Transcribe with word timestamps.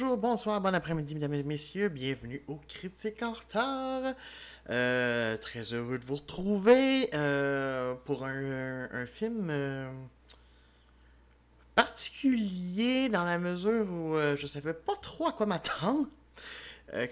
Bonjour, 0.00 0.16
bonsoir, 0.16 0.62
bon 0.62 0.74
après-midi, 0.74 1.14
mesdames 1.14 1.34
et 1.34 1.42
messieurs. 1.42 1.90
Bienvenue 1.90 2.42
au 2.48 2.56
Critique 2.56 3.22
en 3.22 3.34
retard. 3.34 4.14
Euh, 4.70 5.36
très 5.36 5.74
heureux 5.74 5.98
de 5.98 6.04
vous 6.06 6.14
retrouver 6.14 7.10
euh, 7.12 7.94
pour 8.06 8.24
un, 8.24 9.04
film 9.04 9.48
euh, 9.50 9.90
particulier 11.74 13.10
dans 13.10 13.24
la 13.24 13.38
mesure 13.38 13.86
où 13.90 14.16
je 14.36 14.46
savais 14.46 14.72
pas 14.72 14.96
trop 15.02 15.28
à 15.28 15.32
quoi 15.32 15.44
m'attendre. 15.44 16.08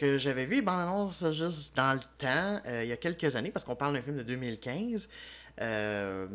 Que 0.01 0.17
j'avais 0.17 0.47
vu 0.47 0.63
annonce 0.67 1.31
juste 1.33 1.77
dans 1.77 1.93
le 1.93 2.01
temps, 2.17 2.63
il 2.81 2.89
y 2.89 2.93
a 2.93 2.97
quelques 2.97 3.37
années, 3.37 3.51
parce 3.51 3.67
qu'on 3.67 3.77
parle 3.77 3.93
d'un 3.97 4.03
film 4.03 4.17
de 4.17 4.23
2015. 4.23 5.11
Euh, 5.61 6.27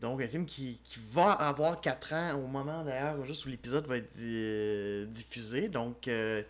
donc 0.00 0.20
un 0.20 0.26
film 0.26 0.44
qui, 0.44 0.80
va 1.12 1.30
avoir 1.32 1.80
4 1.80 2.12
ans 2.14 2.34
au 2.42 2.48
moment 2.48 2.82
d'ailleurs 2.82 3.16
où 3.18 3.48
l'épisode 3.48 3.86
va 3.86 3.98
être 3.98 4.10
di- 4.16 5.06
diffusé. 5.12 5.68
Donc 5.68 6.08
euh, 6.08 6.42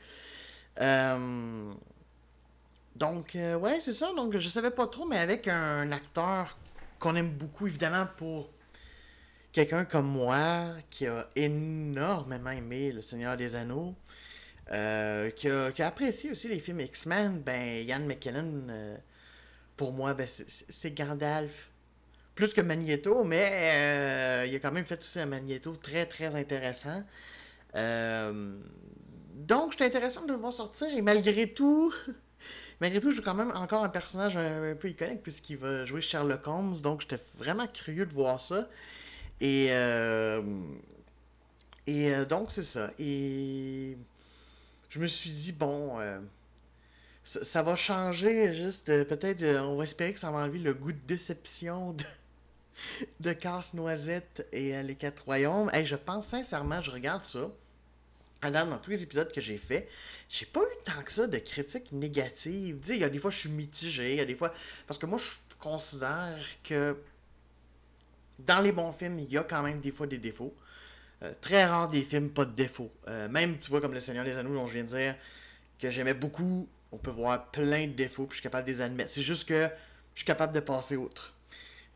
euh, 0.81 1.73
donc 2.97 3.37
ouais 3.37 3.81
c'est 3.81 3.92
ça. 3.92 4.11
Donc 4.17 4.37
je 4.39 4.48
savais 4.48 4.70
pas 4.70 4.87
trop, 4.87 5.06
mais 5.06 5.19
avec 5.19 5.48
un 5.48 5.92
acteur 5.92 6.56
qu'on 6.98 7.15
aime 7.15 7.31
beaucoup 7.31 7.67
évidemment 7.67 8.06
pour 8.17 8.48
quelqu'un 9.53 9.84
comme 9.84 10.09
moi 10.09 10.72
qui 10.91 11.06
a 11.06 11.28
énormément 11.37 12.50
aimé 12.50 12.93
Le 12.93 13.03
Seigneur 13.03 13.37
des 13.37 13.55
Anneaux. 13.55 13.95
qui, 14.69 14.75
a, 15.48 15.72
qui 15.72 15.83
a 15.83 15.87
apprécié 15.87 16.31
aussi 16.31 16.48
les 16.48 16.59
films 16.61 16.81
X-Men, 16.81 17.43
ben 17.43 17.87
Ian 17.87 18.00
McKellen, 18.00 18.98
pour 19.77 19.93
moi, 19.93 20.12
ben, 20.15 20.27
c'est 20.27 20.91
Gandalf 20.93 21.70
plus 22.39 22.55
que 22.55 22.61
Magneto, 22.61 23.25
mais 23.25 23.48
euh, 23.50 24.47
il 24.47 24.55
a 24.55 24.61
quand 24.61 24.70
même 24.70 24.84
fait 24.84 25.00
aussi 25.03 25.19
un 25.19 25.27
Magneto 25.27 25.75
très 25.75 26.06
très 26.06 26.36
intéressant. 26.36 27.03
Euh, 27.75 28.56
donc, 29.34 29.72
j'étais 29.72 29.86
intéressant 29.86 30.25
de 30.25 30.31
le 30.31 30.39
voir 30.39 30.53
sortir 30.53 30.86
et 30.97 31.03
malgré 31.03 31.53
tout, 31.53 31.92
malgré 32.81 33.00
tout, 33.00 33.11
je 33.11 33.16
joue 33.16 33.22
quand 33.22 33.34
même 33.34 33.50
encore 33.56 33.83
un 33.83 33.89
personnage 33.89 34.36
un, 34.36 34.77
peu 34.77 34.89
iconique 34.89 35.25
puisqu'il 35.25 35.56
va 35.56 35.84
jouer 35.84 36.00
Sherlock 36.00 36.47
Holmes. 36.47 36.77
Donc, 36.81 37.00
j'étais 37.00 37.20
vraiment 37.36 37.66
curieux 37.66 38.06
de 38.06 38.12
voir 38.12 38.41
ça. 38.41 38.69
Et, 39.41 39.70
euh, 39.70 40.41
et 41.89 42.14
euh, 42.14 42.25
donc, 42.25 42.53
c'est 42.53 42.62
ça. 42.62 42.92
Et 43.00 43.98
je 44.91 45.00
me 45.00 45.09
suis 45.09 45.31
dit, 45.31 45.50
bon, 45.50 45.98
ça, 47.25 47.42
ça 47.42 47.64
va 47.64 47.75
changer, 47.75 48.55
juste 48.55 48.86
peut-être, 49.09 49.42
on 49.64 49.75
va 49.75 49.83
espérer 49.83 50.12
que 50.12 50.20
ça 50.20 50.31
va 50.31 50.39
enlever 50.39 50.61
le 50.61 50.72
goût 50.72 50.92
de 50.92 51.00
déception 51.09 51.94
de, 51.94 52.05
de 53.21 53.33
Casse-Noisette 53.33 54.47
et 54.53 54.77
euh, 54.77 54.83
les 54.83 54.95
Quatre 54.95 55.25
Royaumes. 55.25 55.71
Hey, 55.73 55.87
je 55.87 55.97
pense 55.97 56.29
sincèrement, 56.29 56.81
je 56.81 56.91
regarde 56.91 57.25
ça. 57.25 57.51
Alors, 58.41 58.67
dans 58.67 58.79
tous 58.79 58.91
les 58.91 59.03
épisodes 59.03 59.33
que 59.33 59.41
j'ai 59.41 59.59
fait, 59.59 59.89
j'ai 60.28 60.47
pas 60.47 60.61
eu 60.61 60.84
tant 60.84 61.03
que 61.03 61.11
ça 61.11 61.27
de 61.27 61.38
critiques 61.38 61.91
négatives. 61.91 62.78
Il 62.88 62.97
y 62.97 63.05
a 63.05 63.09
des 63.09 63.19
fois, 63.19 63.31
je 63.31 63.38
suis 63.38 63.49
mitigé, 63.49 64.12
il 64.12 64.19
y 64.19 64.21
a 64.21 64.25
des 64.25 64.37
fois. 64.37 64.53
Parce 64.87 64.99
que 64.99 65.06
moi, 65.06 65.19
je 65.19 65.33
considère 65.59 66.38
que 66.62 66.97
dans 68.38 68.61
les 68.61 68.71
bons 68.71 68.93
films, 68.93 69.19
il 69.19 69.31
y 69.33 69.38
a 69.38 69.43
quand 69.43 69.62
même 69.62 69.81
des 69.81 69.91
fois 69.91 70.06
des 70.06 70.19
défauts. 70.19 70.55
Euh, 71.22 71.33
très 71.41 71.65
rare 71.65 71.88
des 71.88 72.03
films, 72.03 72.31
pas 72.31 72.44
de 72.44 72.53
défauts. 72.53 72.93
Euh, 73.09 73.28
même, 73.28 73.59
tu 73.59 73.71
vois, 73.71 73.81
comme 73.81 73.93
Le 73.93 74.00
Seigneur 74.00 74.25
des 74.25 74.37
Anneaux, 74.37 74.55
dont 74.55 74.67
je 74.69 74.75
viens 74.75 74.84
de 74.84 74.88
dire, 74.88 75.17
que 75.81 75.91
j'aimais 75.91 76.15
beaucoup, 76.15 76.69
on 76.93 76.99
peut 76.99 77.11
voir 77.11 77.50
plein 77.50 77.88
de 77.88 77.93
défauts, 77.93 78.27
puis 78.27 78.37
je 78.37 78.41
suis 78.41 78.43
capable 78.44 78.69
de 78.69 78.72
les 78.72 78.81
admettre. 78.81 79.11
C'est 79.11 79.22
juste 79.22 79.49
que 79.49 79.69
je 80.15 80.21
suis 80.21 80.27
capable 80.27 80.55
de 80.55 80.61
passer 80.61 80.97
outre. 80.97 81.34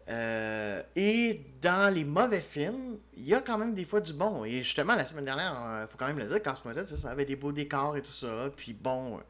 Euh, 0.09 0.83
et 0.97 1.41
dans 1.61 1.93
les 1.95 2.05
mauvais 2.05 2.41
films, 2.41 2.99
il 3.17 3.25
y 3.25 3.35
a 3.35 3.41
quand 3.41 3.59
même 3.59 3.75
des 3.75 3.85
fois 3.85 4.01
du 4.01 4.13
bon. 4.13 4.45
Et 4.45 4.63
justement, 4.63 4.95
la 4.95 5.07
semaine 5.07 5.25
dernière, 5.25 5.83
il 5.83 5.89
faut 5.89 5.97
quand 5.97 6.07
même 6.07 6.19
le 6.19 6.27
dire, 6.27 6.43
quand 6.43 6.65
Noisette, 6.65 6.89
ça, 6.89 6.97
ça 6.97 7.11
avait 7.11 7.25
des 7.25 7.37
beaux 7.37 7.53
décors 7.53 7.97
et 7.97 8.03
tout 8.03 8.13
ça. 8.13 8.51
Puis 8.57 8.73
bon, 8.73 9.17
euh, 9.17 9.21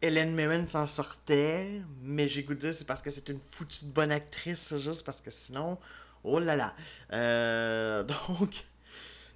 Hélène 0.00 0.34
Mirren 0.34 0.66
s'en 0.66 0.86
sortait, 0.86 1.80
mais 2.02 2.28
j'ai 2.28 2.44
goût 2.44 2.54
de 2.54 2.60
dire 2.60 2.74
c'est 2.74 2.86
parce 2.86 3.02
que 3.02 3.10
c'est 3.10 3.28
une 3.28 3.40
foutue 3.50 3.84
de 3.84 3.90
bonne 3.90 4.12
actrice, 4.12 4.76
juste 4.78 5.04
parce 5.04 5.20
que 5.20 5.30
sinon, 5.30 5.78
oh 6.22 6.38
là 6.38 6.54
là. 6.54 6.74
Euh, 7.12 8.04
donc, 8.28 8.64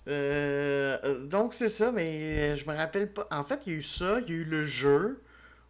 euh, 0.08 0.98
euh, 1.04 1.26
donc 1.26 1.54
c'est 1.54 1.68
ça, 1.68 1.90
mais 1.90 2.56
je 2.56 2.68
me 2.68 2.76
rappelle 2.76 3.12
pas. 3.12 3.26
En 3.30 3.44
fait, 3.44 3.60
il 3.66 3.72
y 3.72 3.76
a 3.76 3.78
eu 3.78 3.82
ça, 3.82 4.20
il 4.20 4.32
y 4.32 4.36
a 4.36 4.40
eu 4.40 4.44
le 4.44 4.64
jeu 4.64 5.20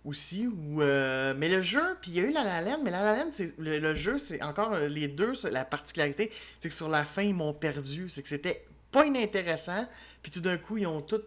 aussi, 0.04 0.48
où, 0.48 0.82
euh, 0.82 1.34
mais 1.36 1.48
le 1.48 1.60
jeu, 1.60 1.96
puis 2.00 2.10
il 2.10 2.16
y 2.16 2.20
a 2.20 2.24
eu 2.24 2.32
La 2.32 2.42
La 2.42 2.60
Land, 2.62 2.82
mais 2.82 2.90
La 2.90 3.02
La 3.02 3.16
Land, 3.24 3.30
le, 3.58 3.94
jeu, 3.94 4.18
c'est 4.18 4.42
encore 4.42 4.72
euh, 4.72 4.88
les 4.88 5.08
deux, 5.08 5.32
la 5.50 5.64
particularité, 5.64 6.32
c'est 6.60 6.68
que 6.68 6.74
sur 6.74 6.88
la 6.88 7.04
fin, 7.04 7.22
ils 7.22 7.34
m'ont 7.34 7.54
perdu, 7.54 8.08
c'est 8.08 8.22
que 8.22 8.28
c'était 8.28 8.64
pas 8.90 9.06
inintéressant, 9.06 9.86
puis 10.22 10.32
tout 10.32 10.40
d'un 10.40 10.58
coup, 10.58 10.76
ils 10.76 10.86
ont 10.86 11.00
tout 11.00 11.22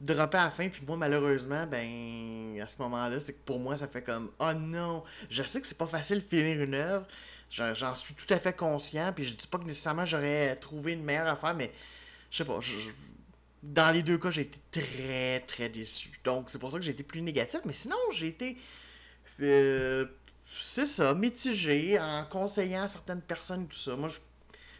droppé 0.00 0.38
à 0.38 0.44
la 0.44 0.50
fin, 0.50 0.68
puis 0.68 0.82
moi, 0.86 0.96
malheureusement, 0.96 1.66
ben, 1.66 2.58
à 2.60 2.66
ce 2.66 2.76
moment-là, 2.80 3.20
c'est 3.20 3.32
que 3.32 3.44
pour 3.44 3.58
moi, 3.58 3.76
ça 3.76 3.88
fait 3.88 4.02
comme, 4.02 4.30
oh 4.38 4.52
non, 4.54 5.02
je 5.30 5.42
sais 5.42 5.60
que 5.60 5.66
c'est 5.66 5.78
pas 5.78 5.86
facile 5.86 6.18
de 6.18 6.24
finir 6.24 6.62
une 6.62 6.74
œuvre, 6.74 7.06
j'en 7.50 7.94
suis 7.94 8.14
tout 8.14 8.32
à 8.32 8.38
fait 8.38 8.54
conscient, 8.56 9.12
puis 9.14 9.24
je 9.24 9.34
dis 9.34 9.46
pas 9.46 9.58
que 9.58 9.64
nécessairement 9.64 10.04
j'aurais 10.04 10.56
trouvé 10.56 10.92
une 10.92 11.04
meilleure 11.04 11.28
affaire, 11.28 11.54
mais 11.54 11.70
je 12.30 12.38
sais 12.38 12.44
pas, 12.44 12.58
je- 12.60 12.72
dans 13.72 13.92
les 13.92 14.02
deux 14.02 14.18
cas, 14.18 14.30
j'ai 14.30 14.42
été 14.42 14.58
très 14.70 15.40
très 15.40 15.68
déçu. 15.68 16.10
Donc 16.24 16.50
c'est 16.50 16.58
pour 16.58 16.70
ça 16.70 16.78
que 16.78 16.84
j'ai 16.84 16.92
été 16.92 17.02
plus 17.02 17.22
négatif, 17.22 17.60
mais 17.64 17.72
sinon 17.72 17.96
j'ai 18.12 18.28
été, 18.28 18.56
euh, 19.40 20.06
c'est 20.46 20.86
ça, 20.86 21.14
mitigé 21.14 21.98
en 21.98 22.24
conseillant 22.24 22.86
certaines 22.86 23.22
personnes 23.22 23.64
et 23.64 23.66
tout 23.66 23.76
ça. 23.76 23.96
Moi, 23.96 24.08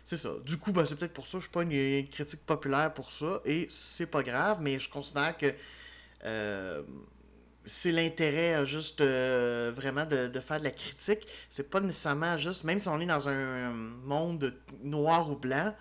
c'est 0.04 0.16
ça. 0.16 0.30
Du 0.44 0.56
coup, 0.56 0.72
ben, 0.72 0.84
c'est 0.86 0.94
peut-être 0.94 1.12
pour 1.12 1.26
ça 1.26 1.32
que 1.32 1.38
je 1.38 1.44
suis 1.46 1.52
pas 1.52 1.62
une, 1.62 1.72
une 1.72 2.08
critique 2.08 2.46
populaire 2.46 2.94
pour 2.94 3.10
ça, 3.10 3.40
et 3.44 3.66
c'est 3.70 4.06
pas 4.06 4.22
grave, 4.22 4.58
mais 4.60 4.78
je 4.78 4.88
considère 4.88 5.36
que 5.36 5.52
euh, 6.24 6.82
c'est 7.64 7.90
l'intérêt 7.90 8.54
euh, 8.54 8.64
juste 8.64 9.00
euh, 9.00 9.72
vraiment 9.74 10.04
de, 10.04 10.28
de 10.28 10.40
faire 10.40 10.60
de 10.60 10.64
la 10.64 10.70
critique. 10.70 11.26
C'est 11.50 11.68
pas 11.68 11.80
nécessairement 11.80 12.36
juste, 12.36 12.62
même 12.62 12.78
si 12.78 12.88
on 12.88 13.00
est 13.00 13.06
dans 13.06 13.28
un 13.28 13.70
monde 13.72 14.54
noir 14.84 15.28
ou 15.28 15.34
blanc, 15.36 15.74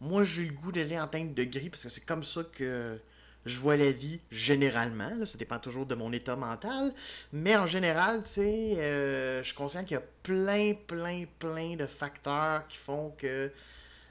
moi 0.00 0.22
j'ai 0.24 0.44
le 0.44 0.52
goût 0.52 0.72
d'aller 0.72 0.98
en 0.98 1.08
teinte 1.08 1.34
de 1.34 1.44
gris 1.44 1.70
parce 1.70 1.82
que 1.82 1.88
c'est 1.88 2.04
comme 2.04 2.24
ça 2.24 2.42
que 2.52 2.98
je 3.46 3.58
vois 3.58 3.76
la 3.76 3.92
vie 3.92 4.20
généralement. 4.30 5.24
ça 5.24 5.38
dépend 5.38 5.58
toujours 5.58 5.86
de 5.86 5.94
mon 5.94 6.12
état 6.12 6.36
mental. 6.36 6.92
Mais 7.32 7.56
en 7.56 7.66
général, 7.66 8.22
tu 8.22 8.30
sais, 8.30 8.74
euh, 8.78 9.42
je 9.42 9.46
suis 9.46 9.56
conscient 9.56 9.82
qu'il 9.84 9.94
y 9.94 9.96
a 9.96 10.02
plein, 10.22 10.74
plein, 10.86 11.24
plein 11.38 11.76
de 11.76 11.86
facteurs 11.86 12.66
qui 12.68 12.76
font 12.76 13.14
que 13.16 13.50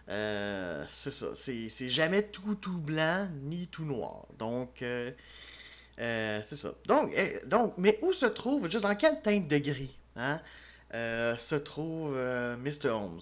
euh, 0.09 0.85
c'est 0.89 1.11
ça. 1.11 1.27
C'est 1.35 1.89
jamais 1.89 2.23
tout, 2.23 2.55
tout 2.55 2.77
blanc 2.77 3.27
ni 3.43 3.67
tout 3.67 3.85
noir. 3.85 4.25
Donc, 4.37 4.81
euh, 4.81 5.11
c'est 6.43 6.55
ça. 6.55 6.73
Donc, 6.85 7.13
euh, 7.15 7.39
donc, 7.45 7.73
mais 7.77 7.99
où 8.01 8.13
se 8.13 8.25
trouve, 8.25 8.69
juste 8.69 8.83
dans 8.83 8.95
quelle 8.95 9.21
teinte 9.21 9.47
de 9.47 9.57
gris, 9.57 9.97
hein, 10.15 10.39
se 10.91 11.55
trouve 11.55 12.13
euh, 12.15 12.55
Mr. 12.57 12.89
Holmes? 12.89 13.21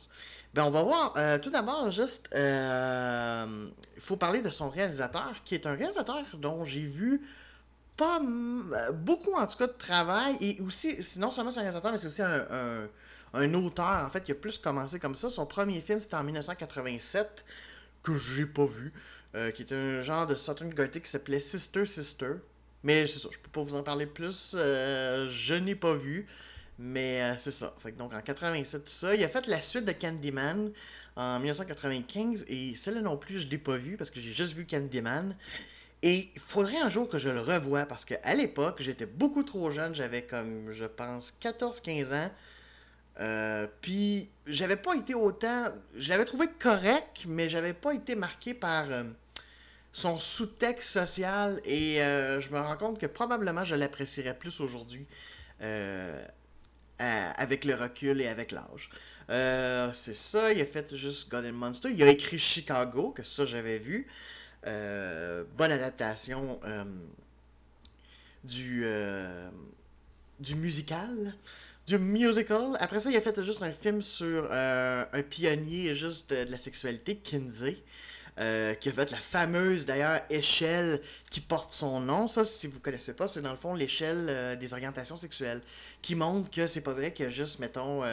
Ben, 0.54 0.64
on 0.66 0.72
va 0.72 0.84
voir. 0.84 1.14
euh, 1.18 1.38
tout 1.40 1.50
d'abord, 1.50 1.92
juste, 1.92 2.30
euh, 2.34 3.68
il 3.96 4.02
faut 4.02 4.18
parler 4.18 4.42
de 4.42 4.50
son 4.50 4.70
réalisateur, 4.70 5.34
qui 5.44 5.56
est 5.56 5.66
un 5.66 5.76
réalisateur 5.76 6.24
dont 6.36 6.64
j'ai 6.66 6.86
vu 6.86 7.22
pas 7.98 8.20
euh, 8.22 8.92
beaucoup, 8.92 9.34
en 9.34 9.48
tout 9.48 9.58
cas, 9.58 9.68
de 9.68 9.74
travail. 9.74 10.38
Et 10.42 10.60
aussi, 10.62 10.98
non 11.18 11.32
seulement 11.32 11.52
c'est 11.52 11.60
un 11.60 11.64
réalisateur, 11.64 11.92
mais 11.92 11.98
c'est 11.98 12.08
aussi 12.08 12.22
un, 12.22 12.88
un, 13.34 13.54
auteur, 13.54 14.06
en 14.06 14.10
fait, 14.10 14.22
qui 14.22 14.32
a 14.32 14.36
plus 14.36 14.58
commencé 14.58 15.00
comme 15.00 15.16
ça. 15.16 15.30
Son 15.30 15.46
premier 15.46 15.82
film, 15.82 16.00
c'était 16.00 16.16
en 16.16 16.24
1987, 16.24 17.46
que 18.04 18.16
j'ai 18.16 18.46
pas 18.46 18.66
vu, 18.66 18.94
euh, 19.36 19.52
qui 19.52 19.64
est 19.64 19.74
un 19.74 20.02
genre 20.02 20.28
de 20.28 20.36
Southern 20.36 20.74
Gothic 20.74 21.04
qui 21.04 21.10
s'appelait 21.12 21.40
Sister 21.40 21.86
Sister. 21.86 22.34
Mais 22.84 23.08
c'est 23.08 23.20
ça, 23.20 23.30
je 23.32 23.40
peux 23.40 23.50
pas 23.50 23.64
vous 23.64 23.76
en 23.76 23.84
parler 23.84 24.06
plus. 24.06 24.54
euh, 24.58 25.30
je 25.32 25.56
n'ai 25.56 25.76
pas 25.76 25.96
vu. 25.96 26.28
Mais 26.78 27.22
euh, 27.22 27.38
c'est 27.38 27.52
ça. 27.52 27.74
Donc 27.98 28.14
en 28.14 28.22
87, 28.22 28.84
tout 28.84 28.90
ça. 28.90 29.16
Il 29.16 29.24
a 29.24 29.30
fait 29.30 29.48
la 29.48 29.62
suite 29.62 29.86
de 29.86 29.92
Candyman 29.92 30.72
en 31.16 31.40
1995. 31.40 32.46
Et 32.48 32.76
celle-là 32.76 33.02
non 33.02 33.18
plus, 33.18 33.40
je 33.40 33.48
l'ai 33.48 33.58
pas 33.58 33.78
vu 33.78 33.98
parce 33.98 34.12
que 34.12 34.20
j'ai 34.20 34.32
juste 34.32 34.54
vu 34.54 34.66
Candyman. 34.66 35.36
Et 36.02 36.30
il 36.36 36.40
faudrait 36.40 36.80
un 36.80 36.90
jour 36.90 37.10
que 37.10 37.18
je 37.18 37.30
le 37.30 37.42
revoie 37.42 37.86
parce 37.86 38.06
qu'à 38.06 38.36
l'époque, 38.36 38.78
j'étais 38.80 39.06
beaucoup 39.06 39.44
trop 39.44 39.72
jeune. 39.72 39.96
J'avais 39.96 40.22
comme, 40.22 40.72
je 40.72 40.86
pense, 40.86 41.34
14-15 41.42 42.14
ans. 42.14 42.32
Euh, 43.20 43.68
puis 43.82 44.30
j'avais 44.46 44.76
pas 44.76 44.96
été 44.96 45.14
autant. 45.16 45.66
Je 45.96 46.10
l'avais 46.10 46.26
trouvé 46.26 46.48
correct, 46.60 47.26
mais 47.28 47.50
j'avais 47.50 47.74
pas 47.74 47.94
été 47.94 48.16
marqué 48.16 48.54
par 48.54 48.92
euh, 48.92 49.04
son 49.94 50.20
sous-texte 50.20 50.90
social. 50.90 51.62
Et 51.66 52.02
euh, 52.04 52.40
je 52.40 52.50
me 52.52 52.60
rends 52.60 52.78
compte 52.78 53.00
que 53.00 53.06
probablement 53.06 53.64
je 53.64 53.76
l'apprécierais 53.76 54.38
plus 54.38 54.60
aujourd'hui. 54.60 55.08
Avec 57.00 57.66
le 57.66 57.76
recul 57.76 58.22
et 58.22 58.28
avec 58.28 58.52
l'âge. 58.52 58.90
Euh, 59.30 59.92
c'est 59.94 60.16
ça, 60.16 60.54
il 60.54 60.62
a 60.62 60.66
fait 60.66 60.96
juste 60.96 61.30
God 61.30 61.46
and 61.46 61.54
Monster. 61.54 61.90
Il 61.92 62.02
a 62.04 62.10
écrit 62.10 62.40
Chicago, 62.40 63.12
que 63.12 63.24
ça 63.24 63.46
j'avais 63.46 63.80
vu. 63.80 64.08
Euh, 64.68 65.44
bonne 65.58 65.72
adaptation 65.72 66.60
euh, 66.66 66.84
du, 68.44 68.86
du 70.40 70.56
musical. 70.56 71.36
du 71.88 71.98
musical. 71.98 72.78
Après 72.80 73.00
ça, 73.00 73.10
il 73.10 73.18
a 73.18 73.22
fait 73.22 73.44
juste 73.44 73.64
un 73.64 73.72
film 73.72 74.02
sur 74.02 74.52
un 74.52 75.24
pionnier 75.30 75.96
juste 75.96 76.30
de, 76.30 76.50
la 76.50 76.58
sexualité, 76.58 77.18
Kinsey. 77.18 77.78
Euh, 78.38 78.74
qui 78.74 78.90
a 78.90 78.92
fait 78.92 79.12
la 79.12 79.18
fameuse 79.18 79.86
d'ailleurs 79.86 80.20
échelle 80.30 81.02
qui 81.32 81.40
porte 81.40 81.72
son 81.72 82.02
nom. 82.02 82.28
Ça, 82.28 82.44
si 82.44 82.68
vous 82.68 82.82
connaissez 82.82 83.14
pas, 83.14 83.30
c'est 83.30 83.42
dans 83.42 83.52
le 83.52 83.58
fond 83.58 83.74
l'échelle 83.76 84.26
euh, 84.28 84.56
des 84.58 84.74
orientations 84.74 85.16
sexuelles 85.16 85.62
qui 86.02 86.16
montre 86.16 86.52
que 86.52 86.68
c'est 86.68 86.82
pas 86.82 86.92
vrai 86.92 87.14
a 87.18 87.30
juste, 87.30 87.60
mettons, 87.60 88.04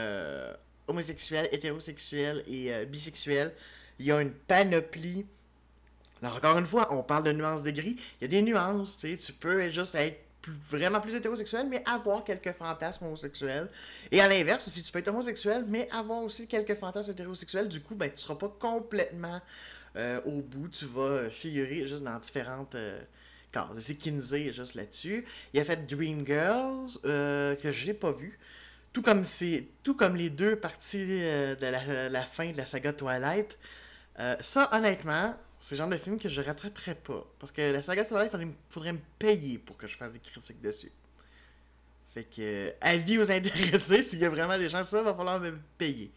homosexuel, 0.86 1.48
hétérosexuel 1.50 2.44
et 2.46 2.86
bisexuel. 2.86 3.52
Il 3.98 4.06
y 4.06 4.12
a 4.12 4.20
une 4.20 4.30
panoplie. 4.30 5.26
Alors, 6.22 6.36
encore 6.36 6.58
une 6.58 6.66
fois, 6.66 6.92
on 6.92 7.02
parle 7.02 7.24
de 7.24 7.32
nuances 7.32 7.64
de 7.64 7.72
gris. 7.72 7.96
Il 8.20 8.22
y 8.22 8.24
a 8.26 8.28
des 8.28 8.42
nuances, 8.42 8.98
tu 8.98 9.10
sais. 9.10 9.16
Tu 9.16 9.32
peux 9.32 9.68
juste 9.70 9.96
être 9.96 10.20
vraiment 10.70 11.00
plus 11.00 11.14
hétérosexuel, 11.14 11.66
mais 11.68 11.82
avoir 11.88 12.24
quelques 12.24 12.52
fantasmes 12.52 13.06
homosexuels. 13.06 13.68
Et 14.10 14.20
à 14.20 14.28
l'inverse, 14.28 14.68
si 14.68 14.82
tu 14.82 14.92
peux 14.92 14.98
être 14.98 15.08
homosexuel, 15.08 15.64
mais 15.68 15.88
avoir 15.90 16.22
aussi 16.22 16.46
quelques 16.46 16.74
fantasmes 16.74 17.12
hétérosexuels, 17.12 17.68
du 17.68 17.80
coup, 17.80 17.94
ben, 17.94 18.10
tu 18.10 18.18
seras 18.18 18.36
pas 18.36 18.54
complètement 18.58 19.40
euh, 19.96 20.20
au 20.24 20.40
bout. 20.42 20.68
Tu 20.68 20.86
vas 20.86 21.28
figurer 21.30 21.86
juste 21.86 22.02
dans 22.02 22.18
différentes 22.18 22.74
euh, 22.74 23.00
C'est 23.78 23.96
Kinsey 23.96 24.52
juste 24.52 24.74
là-dessus. 24.74 25.24
Il 25.52 25.60
a 25.60 25.64
fait 25.64 25.86
Dreamgirls, 25.86 26.98
euh, 27.04 27.54
que 27.56 27.70
j'ai 27.70 27.94
pas 27.94 28.12
vu. 28.12 28.38
Tout 28.92 29.02
comme, 29.02 29.24
tout 29.82 29.94
comme 29.94 30.16
les 30.16 30.30
deux 30.30 30.56
parties 30.56 31.06
euh, 31.22 31.54
de 31.56 32.12
la, 32.12 32.24
fin 32.24 32.50
de 32.52 32.56
la 32.56 32.66
saga 32.66 32.92
Twilight. 32.92 33.58
ça, 34.40 34.68
honnêtement, 34.72 35.34
c'est 35.60 35.76
le 35.76 35.78
genre 35.78 35.88
de 35.88 35.96
film 35.96 36.18
que 36.18 36.28
je 36.28 36.40
rattraperais 36.40 36.94
pas. 36.94 37.26
Parce 37.38 37.52
que 37.52 37.72
la 37.72 37.80
saga 37.80 38.04
Twilight, 38.04 38.32
il 38.38 38.52
faudrait, 38.68 38.92
me 38.92 38.98
payer 39.18 39.58
pour 39.58 39.76
que 39.76 39.86
je 39.86 39.96
fasse 39.96 40.12
des 40.12 40.18
critiques 40.18 40.60
dessus. 40.60 40.92
Fait 42.14 42.24
que, 42.24 42.42
euh, 42.42 42.70
avis 42.82 43.16
aux 43.18 43.30
intéressés, 43.32 44.02
s'il 44.02 44.18
y 44.18 44.26
a 44.26 44.28
vraiment 44.28 44.58
des 44.58 44.68
gens, 44.68 44.84
ça 44.84 45.02
va 45.02 45.14
falloir 45.14 45.40
me 45.40 45.56
payer. 45.78 46.12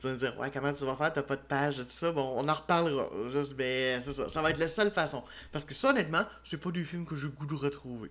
Tu 0.00 0.06
vas 0.06 0.12
me 0.14 0.18
dire, 0.18 0.36
ouais, 0.38 0.50
comment 0.52 0.72
tu 0.72 0.84
vas 0.84 0.96
faire, 0.96 1.12
t'as 1.12 1.22
pas 1.22 1.36
de 1.36 1.42
page, 1.42 1.76
tout 1.76 1.84
ça, 1.88 2.10
bon, 2.10 2.34
on 2.36 2.48
en 2.48 2.54
reparlera. 2.54 3.08
Juste, 3.30 3.54
ben, 3.54 4.02
c'est 4.02 4.12
ça, 4.12 4.28
ça 4.28 4.42
va 4.42 4.50
être 4.50 4.58
la 4.58 4.66
seule 4.66 4.90
façon. 4.90 5.22
Parce 5.52 5.64
que 5.64 5.72
ça, 5.72 5.90
honnêtement, 5.90 6.24
c'est 6.42 6.60
pas 6.60 6.72
des 6.72 6.84
films 6.84 7.06
que 7.06 7.14
j'ai 7.14 7.28
goût 7.28 7.46
de 7.46 7.54
retrouver, 7.54 8.10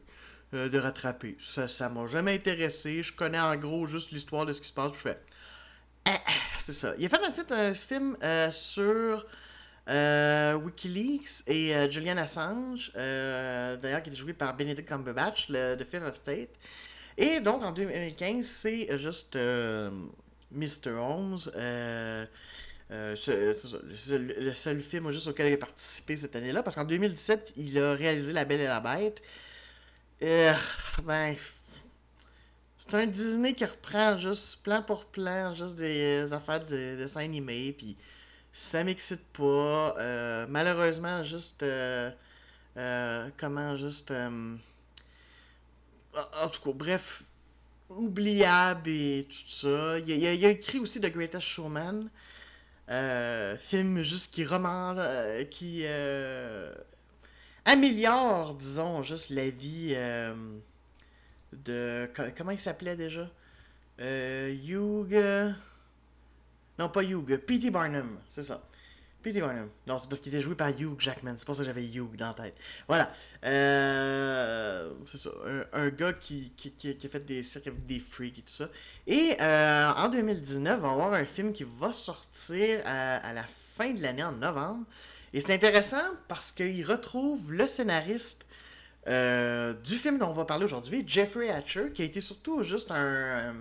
euh, 0.54 0.70
de 0.70 0.80
rattraper. 0.80 1.36
Ça, 1.42 1.68
ça 1.68 1.90
m'a 1.90 2.08
jamais 2.08 2.36
intéressé, 2.36 3.04
je 3.04 3.14
connais 3.14 3.40
en 3.40 3.58
gros 3.58 3.86
juste 3.86 4.12
l'histoire 4.12 4.46
de 4.46 4.54
ce 4.54 4.62
qui 4.62 4.70
se 4.70 4.74
passe, 4.74 4.94
je 4.94 5.00
fais, 5.00 5.20
ah, 6.06 6.12
ah, 6.14 6.32
c'est 6.58 6.72
ça. 6.72 6.94
Il 7.00 7.06
a 7.06 7.10
fait 7.10 7.28
en 7.28 7.34
fait 7.34 7.52
un 7.52 7.74
film 7.74 8.16
euh, 8.24 8.50
sur 8.50 9.26
Wikileaks 9.90 11.44
et 11.48 11.92
Julian 11.92 12.16
Assange, 12.16 12.94
d'ailleurs 12.96 14.02
qui 14.04 14.10
était 14.10 14.18
joué 14.18 14.32
par 14.32 14.56
Benedict 14.56 14.88
Cumberbatch, 14.88 15.50
le, 15.50 15.76
de 15.76 15.84
Fear 15.84 16.08
of 16.08 16.16
State. 16.16 16.52
Et 17.18 17.40
donc 17.40 17.64
en 17.64 17.72
2015, 17.72 18.46
c'est 18.46 18.98
juste 18.98 19.36
Mr. 19.36 20.92
Holmes. 20.92 21.38
c'est 23.16 24.18
le 24.18 24.54
seul 24.54 24.82
film 24.82 25.12
juste 25.12 25.28
auquel 25.28 25.48
il 25.48 25.54
a 25.54 25.58
participé 25.58 26.18
cette 26.18 26.36
année-là, 26.36 26.64
parce 26.64 26.76
qu'en 26.76 26.86
2017, 26.86 27.54
il 27.58 27.78
a 27.82 27.94
réalisé 27.94 28.34
La 28.34 28.46
Belle 28.46 28.62
et 28.62 28.66
la 28.66 28.80
Bête. 28.80 29.22
ben, 31.04 31.36
c'est 32.78 32.94
un 32.94 33.08
Disney 33.08 33.54
qui 33.54 33.66
reprend 33.66 34.16
juste 34.18 34.62
plan 34.64 34.84
pour 34.84 35.06
plan, 35.06 35.54
juste 35.54 35.76
des 35.76 36.32
affaires 36.34 36.64
de 36.64 36.96
dessins 36.98 37.22
animés, 37.22 37.74
puis 37.76 37.98
ça 38.54 38.84
m'excite 38.84 39.26
pas. 39.34 39.96
Euh, 39.98 40.46
malheureusement, 40.50 41.24
juste. 41.24 41.64
Euh, 41.64 42.12
euh, 42.78 43.30
comment 43.38 43.76
juste. 43.76 44.14
En 46.44 46.50
tout 46.50 46.62
cas, 46.62 46.72
bref. 46.74 47.24
Oubliable 47.90 48.90
et 48.90 49.28
tout 49.30 49.48
ça. 49.48 50.00
Il, 50.00 50.10
il, 50.10 50.46
a 50.46 50.50
écrit 50.50 50.80
aussi 50.80 51.00
The 51.00 51.12
Greatest 51.12 51.46
Showman. 51.46 52.10
film 53.60 54.02
juste 54.02 54.34
qui 54.34 54.44
remonte. 54.44 55.00
qui. 55.50 55.86
améliore, 57.64 58.56
disons, 58.56 59.04
juste 59.04 59.30
la 59.30 59.50
vie 59.50 59.96
de. 61.54 62.10
Comment 62.36 62.52
il 62.52 62.60
s'appelait 62.60 62.96
déjà? 62.96 63.30
Hugh. 64.00 65.54
Non, 66.78 66.90
pas 66.90 67.04
Hugh. 67.04 67.38
P.T. 67.38 67.70
Barnum, 67.70 68.20
c'est 68.30 68.42
ça. 68.42 68.62
Non, 69.32 70.00
c'est 70.00 70.10
parce 70.10 70.20
qu'il 70.22 70.34
était 70.34 70.42
joué 70.42 70.56
par 70.56 70.70
Hugh 70.70 71.00
Jackman. 71.00 71.34
C'est 71.38 71.46
pour 71.46 71.56
ça 71.56 71.62
que 71.62 71.68
j'avais 71.68 71.86
Hugh 71.86 72.16
dans 72.16 72.28
la 72.28 72.34
tête. 72.34 72.58
Voilà. 72.88 73.12
Euh, 73.46 74.92
c'est 75.06 75.18
ça. 75.18 75.30
Un, 75.74 75.90
gars 75.90 76.14
qui, 76.14 76.52
qui, 76.56 76.72
qui, 76.72 77.06
a 77.06 77.10
fait 77.10 77.26
des 77.26 77.44
cirques 77.44 77.68
avec 77.68 77.86
des 77.86 78.00
freaks 78.00 78.40
et 78.40 78.42
tout 78.42 78.54
ça. 78.54 78.70
Et 79.08 79.36
euh, 79.42 79.92
en 79.98 80.10
2019, 80.10 80.80
on 80.80 80.82
va 80.82 80.92
avoir 80.92 81.14
un 81.14 81.26
film 81.26 81.54
qui 81.54 81.66
va 81.80 81.92
sortir 81.92 82.82
à, 82.86 83.34
la 83.34 83.46
fin 83.76 83.92
de 83.92 84.02
l'année, 84.02 84.24
en 84.24 84.34
novembre. 84.34 84.86
Et 85.34 85.42
c'est 85.42 85.54
intéressant 85.54 85.98
parce 86.28 86.52
qu'il 86.52 86.86
retrouve 86.86 87.52
le 87.52 87.68
scénariste 87.68 88.46
euh, 89.08 89.74
du 89.74 89.96
film 89.96 90.18
dont 90.18 90.30
on 90.30 90.34
va 90.34 90.46
parler 90.46 90.66
aujourd'hui, 90.66 91.04
Jeffrey 91.06 91.50
Hatcher, 91.50 91.92
qui 91.94 92.02
a 92.02 92.06
été 92.06 92.22
surtout 92.22 92.64
juste 92.64 92.90
un 92.92 93.54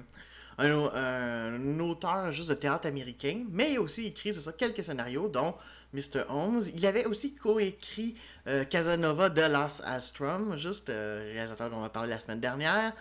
un, 0.58 1.78
auteur 1.80 2.30
juste 2.30 2.48
de 2.48 2.54
théâtre 2.54 2.86
américain, 2.86 3.44
mais 3.50 3.72
il 3.72 3.76
a 3.76 3.80
aussi 3.80 4.06
écrit, 4.06 4.32
c'est 4.32 4.40
ça, 4.40 4.52
quelques 4.52 4.82
scénarios, 4.82 5.28
dont 5.28 5.54
Mr. 5.92 6.24
Holmes. 6.28 6.62
Il 6.74 6.84
avait 6.86 7.06
aussi 7.06 7.34
coécrit 7.34 8.16
euh, 8.46 8.64
Casanova 8.64 9.30
de 9.30 9.42
Last 9.42 9.82
Astrum, 9.84 10.56
juste 10.56 10.90
euh, 10.90 11.30
réalisateur 11.32 11.70
dont 11.70 11.78
on 11.78 11.84
a 11.84 11.88
parlé 11.88 12.10
la 12.10 12.18
semaine 12.18 12.40
dernière. 12.40 12.92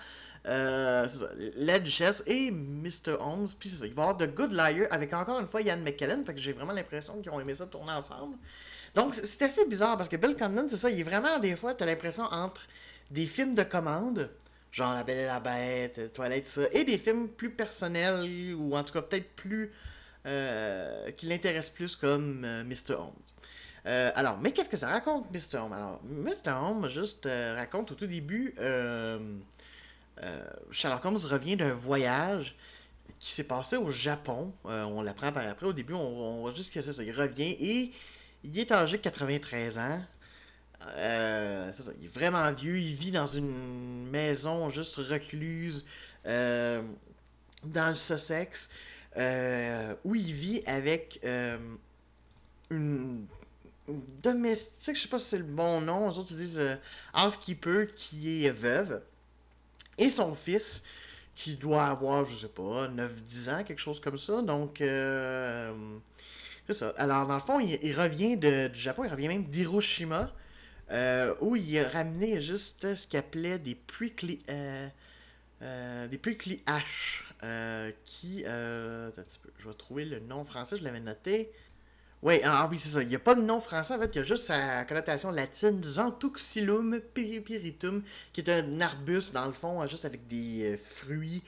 Euh, 0.46 1.08
ça, 1.08 1.30
La 1.56 1.80
Duchesse 1.80 2.24
et 2.28 2.52
Mr. 2.52 3.16
Holmes. 3.20 3.48
Puis 3.60 3.70
c'est 3.70 3.78
ça, 3.78 3.86
il 3.86 3.94
va 3.94 4.04
y 4.04 4.06
avoir 4.06 4.18
The 4.18 4.34
Good 4.34 4.52
Liar 4.52 4.88
avec 4.92 5.14
encore 5.14 5.40
une 5.40 5.48
fois 5.48 5.62
Ian 5.62 5.78
McKellen. 5.78 6.26
Fait 6.26 6.34
que 6.34 6.40
j'ai 6.40 6.54
vraiment 6.54 6.74
l'impression 6.74 7.22
qu'ils 7.22 7.32
ont 7.32 7.40
aimé 7.40 7.56
ça 7.56 7.66
tourner 7.66 7.94
ensemble. 7.94 8.36
Donc 8.94 9.16
c'est 9.16 9.42
assez 9.42 9.66
bizarre 9.68 9.98
parce 9.98 10.10
que 10.10 10.18
Bill 10.18 10.36
Condon, 10.36 10.68
c'est 10.70 10.78
ça, 10.78 10.90
il 10.90 11.00
est 11.00 11.04
vraiment 11.04 11.40
des 11.40 11.56
fois, 11.56 11.74
t'as 11.74 11.86
l'impression 11.86 12.26
entre 12.26 12.68
des 13.10 13.26
films 13.26 13.56
de 13.56 13.64
commande 13.64 14.30
genre 14.74 14.94
La 14.94 15.06
Belle 15.06 15.20
et 15.20 15.26
la 15.26 15.40
Bête, 15.40 16.12
Toilette, 16.12 16.48
ça, 16.48 16.64
et 16.74 16.84
des 16.84 16.98
films 16.98 17.30
plus 17.30 17.52
personnels, 17.52 18.54
ou 18.56 18.76
en 18.76 18.84
tout 18.84 18.92
cas 18.92 19.04
peut-être 19.04 19.34
plus. 19.36 19.72
Euh, 20.26 21.12
qui 21.12 21.26
l'intéressent 21.26 21.74
plus 21.74 21.98
comme 21.98 22.46
euh, 22.46 22.64
Mr. 22.64 22.94
Holmes. 22.94 23.12
Euh, 23.86 24.10
alors, 24.16 24.38
mais 24.38 24.54
qu'est-ce 24.54 24.70
que 24.70 24.78
ça 24.78 24.88
raconte, 24.88 25.30
Mr. 25.32 25.58
Holmes? 25.58 25.74
Alors, 25.74 26.00
Mr. 26.06 26.52
Holmes 26.52 26.88
juste 26.88 27.28
raconte 27.28 27.92
au 27.92 27.96
tout 27.96 28.08
début. 28.08 28.56
Sherlock 30.72 31.04
Holmes 31.04 31.18
revient 31.26 31.58
d'un 31.58 31.74
voyage 31.74 32.56
qui 33.20 33.32
s'est 33.32 33.44
passé 33.44 33.76
au 33.76 33.90
Japon. 33.90 34.54
on 34.64 35.02
l'apprend 35.02 35.34
par 35.34 35.46
après. 35.46 35.66
Au 35.66 35.74
début, 35.74 35.94
on, 35.94 36.40
voit 36.40 36.54
juste 36.54 36.74
que 36.74 36.80
c'est 36.80 36.94
ça. 36.94 37.04
Il 37.04 37.12
revient 37.12 37.58
et 37.60 37.92
il 38.46 38.58
est 38.58 38.72
âgé 38.72 38.98
de 38.98 39.02
93 39.02 39.78
ans. 39.78 40.02
Euh, 40.96 41.72
ça, 41.74 41.92
il 42.00 42.06
est 42.06 42.14
vraiment 42.14 42.52
vieux. 42.52 42.78
Il 42.78 42.96
vit 42.96 43.12
dans 43.12 43.26
une 43.26 44.08
maison 44.10 44.70
juste 44.70 44.96
recluse 44.96 45.86
euh, 46.26 46.82
dans 47.64 47.90
le 47.90 47.96
Sussex 47.96 48.70
euh, 49.18 49.94
où 50.04 50.16
il 50.16 50.34
vit 50.34 50.64
avec 50.66 51.20
une, 52.70 53.26
domestique, 54.24 54.96
je 54.96 55.02
sais 55.02 55.08
pas 55.10 55.20
si 55.20 55.26
c'est 55.26 55.38
le 55.38 55.44
bon 55.44 55.82
nom, 55.82 56.10
les 56.10 56.18
autres 56.18 56.34
disent 56.34 56.62
housekeeper 57.14 57.94
qui 57.96 58.46
est 58.46 58.50
veuve 58.50 59.02
et 59.98 60.10
son 60.10 60.34
fils 60.34 60.84
qui 61.36 61.56
doit 61.56 61.88
avoir, 61.88 62.24
je 62.24 62.34
sais 62.36 62.48
pas, 62.48 62.88
9-10 62.88 63.54
ans, 63.54 63.64
quelque 63.64 63.80
chose 63.80 64.00
comme 64.00 64.18
ça. 64.18 64.42
Donc, 64.42 64.82
c'est 66.68 66.74
ça. 66.74 66.94
Alors, 66.98 67.28
dans 67.28 67.34
le 67.34 67.40
fond, 67.42 67.60
il, 67.60 67.94
revient 67.94 68.38
de, 68.38 68.68
du 68.68 68.80
Japon, 68.80 69.04
il 69.04 69.12
revient 69.12 69.28
même 69.28 69.44
d'Hiroshima. 69.44 70.32
Euh, 70.94 71.34
où 71.42 71.56
il 71.56 71.80
a 71.80 71.90
ramené 71.90 72.40
juste 72.40 72.94
ce 72.94 73.08
qu'il 73.08 73.18
appelait 73.18 73.58
des 73.58 73.74
prickly, 73.74 74.40
euh, 74.50 74.88
euh, 75.64 76.08
des 76.08 76.20
prickly 76.20 76.62
ash, 76.68 77.26
qui, 78.06 78.44
je 78.46 79.68
vais 79.68 79.74
trouver 79.78 80.06
le 80.06 80.20
nom 80.20 80.46
français, 80.46 80.78
je 80.78 80.84
l'avais 80.84 81.00
noté. 81.00 81.52
Oui, 82.22 82.40
ah 82.44 82.70
oui, 82.72 82.80
c'est 82.80 82.90
ça. 82.90 83.02
Il 83.02 83.10
n'y 83.10 83.16
a 83.16 83.20
pas 83.20 83.36
de 83.36 83.42
nom 83.42 83.60
français, 83.60 83.96
en 83.96 84.00
fait, 84.00 84.12
il 84.14 84.20
y 84.20 84.22
a 84.22 84.24
juste 84.24 84.46
sa 84.46 84.86
connotation 84.86 85.30
latine, 85.32 85.82
Xanthuxilum 85.82 87.02
piripiritum, 87.14 88.02
qui 88.32 88.42
est 88.42 88.50
un 88.50 88.80
arbuste, 88.80 89.34
dans 89.34 89.46
le 89.46 89.52
fond, 89.52 89.86
juste 89.88 90.06
avec 90.06 90.28
des 90.28 90.78
fruits 90.78 91.44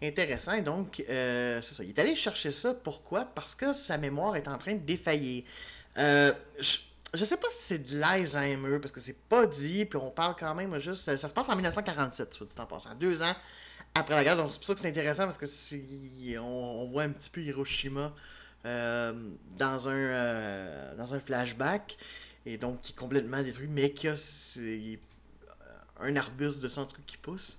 intéressants. 0.00 0.60
Donc, 0.60 1.02
c'est 1.08 1.62
ça. 1.62 1.82
Il 1.82 1.88
est 1.88 1.98
allé 1.98 2.14
chercher 2.14 2.52
ça. 2.52 2.74
Pourquoi? 2.74 3.24
Parce 3.24 3.56
que 3.56 3.72
sa 3.72 3.98
mémoire 3.98 4.36
est 4.36 4.46
en 4.46 4.58
train 4.58 4.74
de 4.74 4.86
défaillir. 4.86 5.42
Euh, 5.98 6.32
je 6.60 6.78
sais 7.16 7.36
pas 7.36 7.48
si 7.50 7.62
c'est 7.62 7.78
de 7.78 7.98
l'Alzheimer, 7.98 8.78
parce 8.78 8.92
que 8.92 9.00
c'est 9.00 9.18
pas 9.28 9.46
dit, 9.46 9.84
puis 9.84 9.98
on 9.98 10.10
parle 10.10 10.36
quand 10.38 10.54
même 10.54 10.78
juste. 10.78 11.02
Ça, 11.02 11.16
se 11.16 11.34
passe 11.34 11.48
en 11.48 11.56
1947, 11.56 12.34
soit 12.34 12.46
dit 12.46 12.60
en 12.60 12.66
passant, 12.66 12.94
deux 12.94 13.22
ans 13.22 13.34
après 13.94 14.14
la 14.14 14.24
guerre. 14.24 14.36
Donc 14.36 14.52
c'est 14.52 14.58
pour 14.58 14.66
ça 14.66 14.74
que 14.74 14.80
c'est 14.80 14.88
intéressant, 14.88 15.24
parce 15.24 15.38
que 15.38 15.46
si 15.46 16.36
on, 16.40 16.88
voit 16.90 17.02
un 17.02 17.10
petit 17.10 17.30
peu 17.30 17.40
Hiroshima 17.40 18.12
euh, 18.64 19.12
dans, 19.58 19.88
un, 19.88 19.94
euh, 19.94 20.96
dans 20.96 21.14
un 21.14 21.20
flashback, 21.20 21.96
et 22.46 22.56
donc 22.58 22.80
qui 22.80 22.92
est 22.92 22.96
complètement 22.96 23.42
détruit, 23.42 23.68
mais 23.68 23.90
qui 23.90 24.08
a 24.08 24.14
un 26.00 26.16
arbuste 26.16 26.60
de 26.60 26.68
son 26.68 26.86
truc 26.86 27.04
qui 27.06 27.16
pousse. 27.16 27.58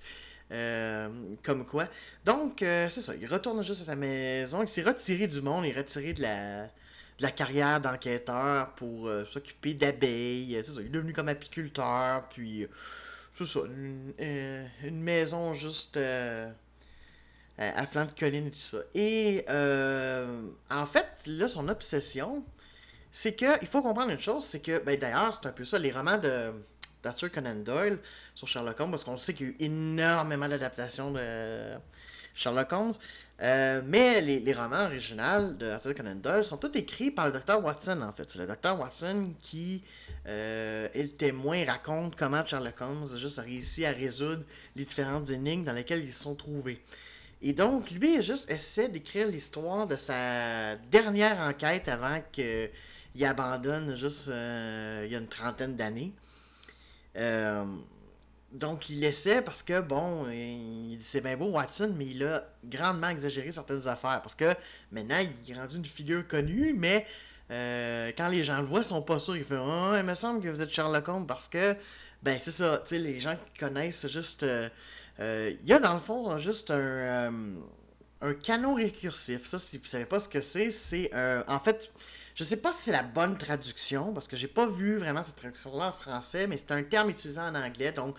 Euh, 0.52 1.10
comme 1.44 1.66
quoi. 1.66 1.88
Donc, 2.26 2.58
c'est 2.60 2.90
ça. 2.90 3.16
Il 3.16 3.26
retourne 3.26 3.64
juste 3.64 3.84
à 3.84 3.86
sa 3.86 3.96
maison. 3.96 4.62
Il 4.62 4.68
s'est 4.68 4.82
retiré 4.82 5.28
du 5.28 5.40
monde. 5.40 5.66
Il 5.66 5.70
est 5.70 5.78
retiré 5.78 6.12
de 6.12 6.22
la, 6.22 6.68
la 7.22 7.32
carrière 7.32 7.82
d'enquêteur 7.82 8.72
pour 8.76 9.10
s'occuper 9.26 9.74
d'abeilles. 9.74 10.60
C'est 10.64 10.72
ça. 10.72 10.82
Il 10.82 10.88
est 10.88 10.90
devenu 10.90 11.14
comme 11.14 11.30
apiculteur. 11.30 12.28
Puis, 12.30 12.68
c'est 13.34 13.46
ça. 13.46 13.60
Une, 14.20 15.02
maison 15.02 15.54
juste 15.54 15.98
à 17.58 17.86
flanc 17.86 18.06
de 18.06 18.20
colline 18.20 18.48
et 18.48 18.52
tout 18.52 18.60
ça. 18.60 18.80
Et 18.96 19.46
en 19.50 20.86
fait, 20.86 21.08
là, 21.28 21.48
son 21.48 21.68
obsession, 21.68 22.44
c'est 23.12 23.34
que 23.34 23.62
il 23.62 23.68
faut 23.68 23.82
comprendre 23.82 24.12
une 24.12 24.20
chose, 24.20 24.46
c'est 24.46 24.62
que, 24.62 24.80
ben 24.80 24.98
d'ailleurs, 24.98 25.34
c'est 25.34 25.48
un 25.48 25.52
peu 25.52 25.66
ça, 25.66 25.78
les 25.78 25.92
romans 25.92 26.18
de 26.18 26.52
d'Arthur 27.04 27.32
Conan 27.32 27.56
Doyle 27.56 27.98
sur 28.36 28.48
Sherlock 28.48 28.80
Holmes, 28.80 28.92
parce 28.92 29.04
qu'on 29.04 29.18
sait 29.18 29.34
qu'il 29.34 29.48
y 29.48 29.50
a 29.50 29.54
eu 29.54 29.56
énormément 29.60 30.48
d'adaptations 30.48 31.12
de 31.12 31.74
Sherlock 32.34 32.72
Holmes, 32.72 32.94
euh, 33.42 33.82
mais 33.86 34.22
les, 34.22 34.54
romans 34.54 34.86
originaux 34.86 35.54
de 35.54 35.68
Arthur 35.68 35.96
Conan 35.96 36.16
Doyle 36.16 36.46
sont 36.46 36.58
tous 36.58 36.78
écrits 36.78 37.10
par 37.10 37.26
le 37.26 37.32
docteur 37.32 37.64
Watson, 37.64 38.02
en 38.02 38.14
fait. 38.14 38.30
C'est 38.30 38.40
le 38.40 38.46
docteur 38.46 38.80
Watson 38.80 39.34
qui 39.40 39.84
euh, 40.28 40.88
est 40.94 41.02
le 41.02 41.10
témoin, 41.10 41.66
raconte 41.66 42.16
comment 42.16 42.46
Sherlock 42.46 42.80
Holmes 42.82 43.08
a 43.38 43.42
réussi 43.42 43.86
à 43.86 43.92
résoudre 43.92 44.44
les 44.76 44.86
différentes 44.86 45.30
énigmes 45.32 45.64
dans 45.64 45.74
lesquelles 45.74 46.04
ils 46.04 46.14
se 46.14 46.24
sont 46.24 46.36
trouvés. 46.36 46.80
Et 47.42 47.54
donc, 47.54 47.90
lui, 47.90 48.18
il 48.18 48.22
juste 48.22 48.52
essaie 48.52 48.90
d'écrire 48.90 49.26
l'histoire 49.26 49.88
de 49.88 49.96
sa 49.96 50.76
dernière 50.92 51.40
enquête 51.40 51.88
avant 51.88 52.22
que 52.32 52.70
il 53.16 53.26
abandonne 53.26 53.96
juste 53.96 54.30
euh, 54.30 55.02
il 55.06 55.12
y 55.12 55.16
a 55.16 55.20
une 55.20 55.28
trentaine 55.28 55.76
d'années. 55.76 56.14
Euh, 58.54 58.58
donc, 58.58 58.90
il 58.90 59.04
essaie 59.04 59.42
parce 59.42 59.64
que, 59.64 59.80
bon, 59.80 60.28
il, 60.30 60.98
c'est 61.02 61.22
bien 61.22 61.38
beau 61.38 61.48
Watson, 61.48 61.94
mais 61.96 62.08
il 62.08 62.26
a 62.26 62.44
grandement 62.64 63.10
exagéré 63.10 63.52
certaines 63.52 63.88
affaires. 63.88 64.22
Parce 64.22 64.36
que 64.36 64.54
maintenant, 64.92 65.20
il 65.20 65.52
est 65.52 65.56
rendu 65.56 65.78
une 65.78 65.86
figure 65.86 66.28
connue, 66.28 66.74
mais 66.78 67.06
euh, 67.52 68.12
quand 68.18 68.28
les 68.28 68.44
gens 68.44 68.58
le 68.58 68.66
voient, 68.66 68.82
ils 68.82 68.86
sont 68.86 69.02
pas 69.02 69.20
sûrs. 69.20 69.38
Ils 69.38 69.44
font 69.44 69.92
Oh, 69.92 69.96
il 69.98 70.04
me 70.04 70.14
semble 70.14 70.42
que 70.42 70.50
vous 70.50 70.62
êtes 70.62 70.74
Sherlock 70.74 71.08
Holmes 71.08 71.28
parce 71.28 71.48
que, 71.48 71.76
ben, 72.24 72.38
c'est 72.40 72.52
ça, 72.52 72.78
tu 72.80 72.90
sais, 72.90 73.00
les 73.00 73.20
gens 73.20 73.36
qui 73.36 73.60
connaissent, 73.60 74.08
juste. 74.08 74.46
Il 75.20 75.66
y 75.66 75.74
a 75.74 75.80
dans 75.80 75.94
le 75.94 76.00
fond 76.00 76.38
juste 76.40 76.72
un, 76.72 77.32
un 78.22 78.34
canon 78.34 78.74
récursif. 78.74 79.46
Ça, 79.46 79.60
si 79.60 79.78
vous 79.78 79.86
savez 79.86 80.06
pas 80.06 80.20
ce 80.20 80.28
que 80.28 80.42
c'est, 80.42 80.72
c'est. 80.72 81.12
en 81.48 81.60
fait 81.60 81.92
je 82.36 82.44
sais 82.44 82.58
pas 82.58 82.72
si 82.72 82.84
c'est 82.84 82.92
la 82.92 83.04
bonne 83.04 83.38
traduction, 83.38 84.14
parce 84.14 84.28
que 84.28 84.36
j'ai 84.36 84.48
pas 84.48 84.66
vu 84.66 84.98
vraiment 84.98 85.24
cette 85.24 85.36
traduction-là 85.36 85.90
en 85.90 85.92
français, 85.92 86.48
mais 86.48 86.58
c'est 86.58 86.72
un 86.72 86.84
terme 86.84 87.10
utilisé 87.10 87.40
en 87.40 87.56
anglais, 87.56 87.92
donc 87.92 88.16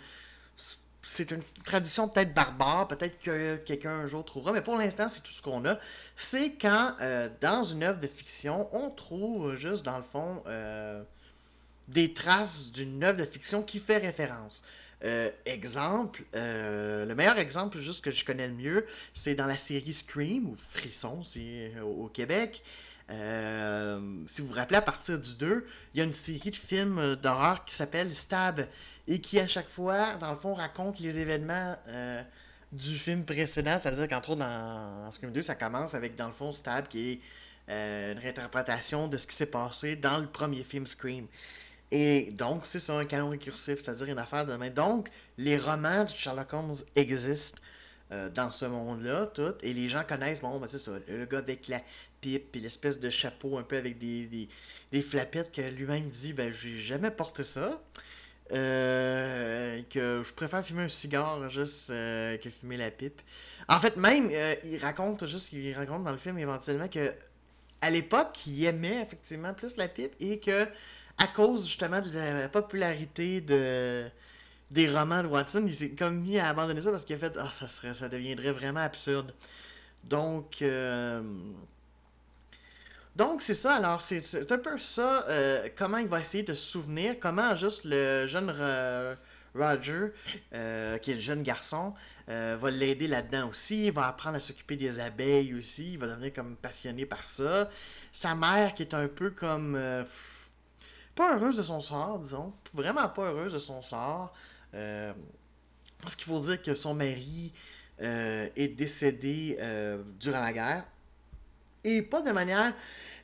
c'est 1.02 1.32
une 1.32 1.42
traduction 1.64 2.08
peut-être 2.08 2.32
barbare, 2.32 2.86
peut-être 2.86 3.18
que 3.20 3.56
quelqu'un 3.56 3.90
un 3.90 4.06
jour 4.06 4.24
trouvera, 4.24 4.52
mais 4.52 4.62
pour 4.62 4.76
l'instant, 4.76 5.08
c'est 5.08 5.20
tout 5.20 5.32
ce 5.32 5.42
qu'on 5.42 5.64
a. 5.66 5.78
C'est 6.16 6.54
quand, 6.54 6.94
euh, 7.00 7.28
dans 7.40 7.64
une 7.64 7.82
œuvre 7.82 7.98
de 7.98 8.06
fiction, 8.06 8.68
on 8.72 8.90
trouve 8.90 9.56
juste, 9.56 9.84
dans 9.84 9.96
le 9.96 10.04
fond, 10.04 10.42
euh, 10.46 11.02
des 11.88 12.14
traces 12.14 12.70
d'une 12.70 13.02
œuvre 13.02 13.18
de 13.18 13.24
fiction 13.24 13.62
qui 13.62 13.80
fait 13.80 13.98
référence. 13.98 14.62
Euh, 15.04 15.32
exemple, 15.44 16.22
le 16.32 17.12
meilleur 17.14 17.38
exemple 17.38 17.80
juste 17.80 18.04
que 18.04 18.12
je 18.12 18.24
connais 18.24 18.46
le 18.46 18.54
mieux, 18.54 18.86
c'est 19.12 19.34
dans 19.34 19.46
la 19.46 19.56
série 19.56 19.92
Scream, 19.92 20.50
ou 20.50 20.56
Frisson, 20.56 21.24
c'est 21.24 21.72
au 21.80 22.06
Québec. 22.06 22.62
Euh, 23.12 24.00
si 24.26 24.40
vous 24.40 24.48
vous 24.48 24.54
rappelez, 24.54 24.78
à 24.78 24.82
partir 24.82 25.18
du 25.18 25.34
2, 25.34 25.66
il 25.94 25.98
y 25.98 26.00
a 26.00 26.04
une 26.04 26.12
série 26.12 26.50
de 26.50 26.56
films 26.56 26.98
euh, 26.98 27.16
d'horreur 27.16 27.64
qui 27.64 27.74
s'appelle 27.74 28.14
Stab 28.14 28.66
et 29.06 29.20
qui, 29.20 29.38
à 29.38 29.46
chaque 29.46 29.68
fois, 29.68 30.14
dans 30.16 30.30
le 30.30 30.36
fond, 30.36 30.54
raconte 30.54 30.98
les 31.00 31.18
événements 31.18 31.76
euh, 31.88 32.22
du 32.72 32.96
film 32.96 33.24
précédent. 33.24 33.76
C'est-à-dire 33.78 34.08
qu'entre 34.08 34.30
autres, 34.30 34.40
dans, 34.40 35.10
Scream 35.10 35.32
2, 35.32 35.42
ça 35.42 35.54
commence 35.54 35.94
avec, 35.94 36.16
dans 36.16 36.26
le 36.26 36.32
fond, 36.32 36.52
Stab 36.52 36.88
qui 36.88 37.12
est 37.12 37.20
une 37.68 38.18
réinterprétation 38.18 39.08
de 39.08 39.16
ce 39.16 39.26
qui 39.26 39.36
s'est 39.36 39.46
passé 39.46 39.96
dans 39.96 40.18
le 40.18 40.26
premier 40.26 40.62
film 40.62 40.86
Scream. 40.86 41.26
Et 41.90 42.30
donc, 42.32 42.66
c'est 42.66 42.78
ça 42.78 42.98
un 42.98 43.04
canon 43.04 43.30
récursif, 43.30 43.80
c'est-à-dire 43.80 44.08
une 44.08 44.18
affaire 44.18 44.44
de 44.44 44.56
main. 44.56 44.70
Donc, 44.70 45.08
les 45.38 45.56
romans 45.56 46.04
de 46.04 46.08
Sherlock 46.08 46.52
Holmes 46.52 46.74
existent 46.96 47.60
dans 48.10 48.52
ce 48.52 48.66
monde-là, 48.66 49.26
tout. 49.26 49.54
Et 49.62 49.72
les 49.72 49.88
gens 49.88 50.02
connaissent, 50.06 50.42
bon, 50.42 50.58
ben, 50.58 50.66
c'est 50.68 50.78
ça, 50.78 50.92
le 51.08 51.24
gars 51.24 51.38
avec 51.38 51.68
la 51.68 51.80
pipe, 52.22 52.52
puis 52.52 52.60
l'espèce 52.62 52.98
de 52.98 53.10
chapeau 53.10 53.58
un 53.58 53.62
peu 53.62 53.76
avec 53.76 53.98
des, 53.98 54.48
des, 54.90 55.02
flapettes 55.02 55.52
que 55.52 55.60
lui-même 55.60 56.08
dit 56.08 56.32
ben 56.32 56.50
j'ai 56.50 56.78
jamais 56.78 57.10
porté 57.10 57.44
ça. 57.44 57.82
Euh, 58.52 59.80
que 59.88 60.22
je 60.22 60.32
préfère 60.34 60.64
fumer 60.64 60.82
un 60.82 60.88
cigare 60.88 61.48
juste 61.48 61.88
euh, 61.88 62.36
que 62.36 62.50
fumer 62.50 62.76
la 62.76 62.90
pipe. 62.90 63.22
En 63.68 63.78
fait, 63.78 63.96
même, 63.96 64.28
euh, 64.30 64.54
il 64.64 64.78
raconte 64.78 65.26
juste, 65.26 65.52
il 65.52 65.72
raconte 65.72 66.04
dans 66.04 66.10
le 66.10 66.18
film 66.18 66.36
éventuellement 66.38 66.88
que 66.88 67.14
à 67.80 67.88
l'époque, 67.88 68.40
il 68.46 68.64
aimait 68.64 69.00
effectivement 69.02 69.54
plus 69.54 69.76
la 69.76 69.88
pipe 69.88 70.12
et 70.20 70.38
que 70.38 70.66
à 71.18 71.26
cause 71.28 71.66
justement 71.66 72.00
de 72.00 72.10
la 72.14 72.48
popularité 72.48 73.40
de 73.40 74.04
des 74.72 74.90
romans 74.90 75.22
de 75.22 75.28
Watson, 75.28 75.62
il 75.66 75.74
s'est 75.74 75.90
comme 75.90 76.20
mis 76.20 76.38
à 76.38 76.48
abandonner 76.48 76.80
ça 76.80 76.90
parce 76.90 77.04
qu'il 77.04 77.14
a 77.14 77.18
fait 77.18 77.36
ah 77.38 77.50
ça 77.50 77.68
serait 77.68 77.94
ça 77.94 78.08
deviendrait 78.08 78.52
vraiment 78.52 78.80
absurde. 78.80 79.32
Donc 80.04 80.62
donc, 83.14 83.42
c'est 83.42 83.54
ça. 83.54 83.74
Alors, 83.74 84.00
c'est 84.00 84.50
un 84.50 84.58
peu 84.58 84.78
ça. 84.78 85.26
Euh, 85.28 85.68
comment 85.76 85.98
il 85.98 86.08
va 86.08 86.20
essayer 86.20 86.44
de 86.44 86.54
se 86.54 86.64
souvenir. 86.64 87.16
Comment 87.20 87.54
juste 87.54 87.82
le 87.84 88.26
jeune 88.26 88.50
Roger, 89.54 90.12
euh, 90.54 90.96
qui 90.96 91.10
est 91.10 91.16
le 91.16 91.20
jeune 91.20 91.42
garçon, 91.42 91.92
euh, 92.30 92.56
va 92.58 92.70
l'aider 92.70 93.06
là-dedans 93.08 93.50
aussi. 93.50 93.86
Il 93.88 93.92
va 93.92 94.06
apprendre 94.06 94.36
à 94.36 94.40
s'occuper 94.40 94.76
des 94.76 94.98
abeilles 94.98 95.54
aussi. 95.54 95.92
Il 95.92 95.98
va 95.98 96.06
devenir 96.06 96.32
comme 96.32 96.56
passionné 96.56 97.04
par 97.04 97.28
ça. 97.28 97.68
Sa 98.12 98.34
mère, 98.34 98.74
qui 98.74 98.82
est 98.82 98.94
un 98.94 99.08
peu 99.08 99.30
comme. 99.30 99.78
pas 101.14 101.36
heureuse 101.36 101.58
de 101.58 101.62
son 101.62 101.80
sort, 101.80 102.18
disons. 102.18 102.54
Vraiment 102.72 103.08
pas 103.10 103.24
heureuse 103.24 103.52
de 103.52 103.58
son 103.58 103.82
sort. 103.82 104.32
Parce 104.72 106.16
qu'il 106.16 106.26
faut 106.26 106.40
dire 106.40 106.62
que 106.62 106.74
son 106.74 106.94
mari 106.94 107.52
est 108.00 108.74
décédé 108.76 109.58
durant 110.18 110.40
la 110.40 110.52
guerre 110.52 110.84
et 111.84 112.02
pas 112.02 112.22
de 112.22 112.30
manière 112.30 112.72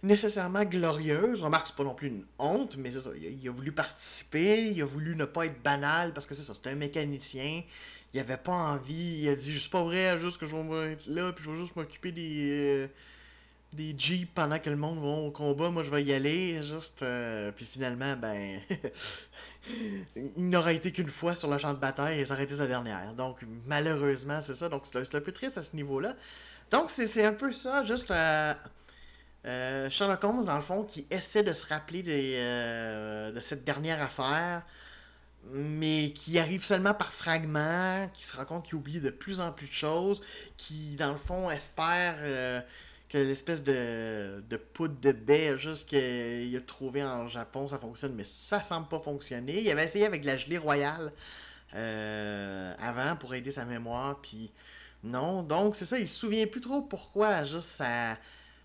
nécessairement 0.02 0.64
glorieuse. 0.64 1.42
Remarque, 1.42 1.68
c'est 1.68 1.76
pas 1.76 1.84
non 1.84 1.94
plus 1.94 2.08
une 2.08 2.24
honte, 2.38 2.76
mais 2.76 2.90
c'est 2.90 3.00
ça. 3.00 3.10
Il 3.16 3.48
a, 3.48 3.52
voulu 3.52 3.72
participer, 3.72 4.70
il 4.70 4.80
a 4.82 4.84
voulu 4.84 5.16
ne 5.16 5.24
pas 5.24 5.46
être 5.46 5.62
banal 5.62 6.12
parce 6.12 6.26
que 6.26 6.34
c'est 6.34 6.42
ça, 6.42 6.54
c'est 6.54 6.68
un 6.68 6.74
mécanicien. 6.74 7.62
Il 8.14 8.20
avait 8.20 8.36
pas 8.36 8.52
envie, 8.52 9.22
il 9.22 9.28
a 9.28 9.34
dit 9.34 9.58
c'est 9.60 9.70
pas 9.70 9.84
vrai, 9.84 10.18
juste 10.18 10.38
que 10.38 10.46
je 10.46 10.56
vais 10.56 10.92
être 10.92 11.06
là, 11.06 11.32
puis 11.32 11.44
je 11.44 11.50
vais 11.50 11.56
juste 11.56 11.76
m'occuper 11.76 12.12
des. 12.12 12.50
Euh, 12.50 12.88
des 13.70 13.94
jeeps 13.98 14.30
pendant 14.34 14.58
que 14.58 14.70
le 14.70 14.76
monde 14.76 14.98
va 14.98 15.08
au 15.08 15.30
combat, 15.30 15.68
moi 15.68 15.82
je 15.82 15.90
vais 15.90 16.02
y 16.02 16.14
aller, 16.14 16.62
juste. 16.62 17.02
Euh, 17.02 17.52
puis 17.52 17.66
finalement, 17.66 18.16
ben. 18.16 18.60
il 20.16 20.48
n'aura 20.48 20.72
été 20.72 20.92
qu'une 20.92 21.08
fois 21.08 21.34
sur 21.34 21.50
le 21.50 21.58
champ 21.58 21.72
de 21.72 21.78
bataille 21.78 22.20
et 22.20 22.24
ça 22.24 22.34
aurait 22.34 22.44
été 22.44 22.56
sa 22.56 22.66
dernière. 22.66 23.14
Donc, 23.14 23.44
malheureusement, 23.66 24.40
c'est 24.40 24.54
ça. 24.54 24.68
Donc, 24.68 24.84
c'est 24.84 25.14
un 25.14 25.20
peu 25.20 25.32
triste 25.32 25.58
à 25.58 25.62
ce 25.62 25.76
niveau-là. 25.76 26.14
Donc, 26.70 26.90
c'est 26.90 27.24
un 27.24 27.32
peu 27.32 27.52
ça, 27.52 27.82
juste 27.84 28.10
euh, 28.10 28.54
euh, 29.46 29.90
Sherlock 29.90 30.22
Holmes, 30.24 30.44
dans 30.44 30.56
le 30.56 30.62
fond, 30.62 30.84
qui 30.84 31.06
essaie 31.10 31.42
de 31.42 31.52
se 31.52 31.66
rappeler 31.66 32.02
euh, 32.06 33.32
de 33.32 33.40
cette 33.40 33.64
dernière 33.64 34.02
affaire, 34.02 34.62
mais 35.50 36.12
qui 36.14 36.38
arrive 36.38 36.62
seulement 36.62 36.94
par 36.94 37.12
fragments, 37.12 38.08
qui 38.12 38.24
se 38.24 38.36
rend 38.36 38.44
compte 38.44 38.66
qu'il 38.66 38.74
oublie 38.74 39.00
de 39.00 39.10
plus 39.10 39.40
en 39.40 39.50
plus 39.50 39.66
de 39.66 39.72
choses, 39.72 40.22
qui, 40.58 40.96
dans 40.96 41.12
le 41.12 41.18
fond, 41.18 41.50
espère 41.50 42.16
que 43.08 43.18
l'espèce 43.18 43.62
de, 43.62 44.42
de 44.48 44.56
poudre 44.56 45.00
de 45.00 45.12
baie 45.12 45.56
juste 45.56 45.88
qu'il 45.88 46.54
a 46.56 46.60
trouvé 46.60 47.02
en 47.02 47.26
Japon, 47.26 47.66
ça 47.68 47.78
fonctionne, 47.78 48.14
mais 48.14 48.24
ça 48.24 48.62
semble 48.62 48.88
pas 48.88 48.98
fonctionner. 48.98 49.60
Il 49.60 49.70
avait 49.70 49.84
essayé 49.84 50.04
avec 50.04 50.24
la 50.24 50.36
gelée 50.36 50.58
royale 50.58 51.12
avant 51.72 53.16
pour 53.16 53.34
aider 53.34 53.50
sa 53.50 53.64
mémoire, 53.64 54.20
puis 54.20 54.50
non, 55.04 55.42
donc 55.42 55.76
c'est 55.76 55.84
ça, 55.84 55.98
il 55.98 56.08
se 56.08 56.18
souvient 56.18 56.46
plus 56.46 56.60
trop 56.60 56.82
pourquoi, 56.82 57.44
juste 57.44 57.68
ça, 57.68 58.18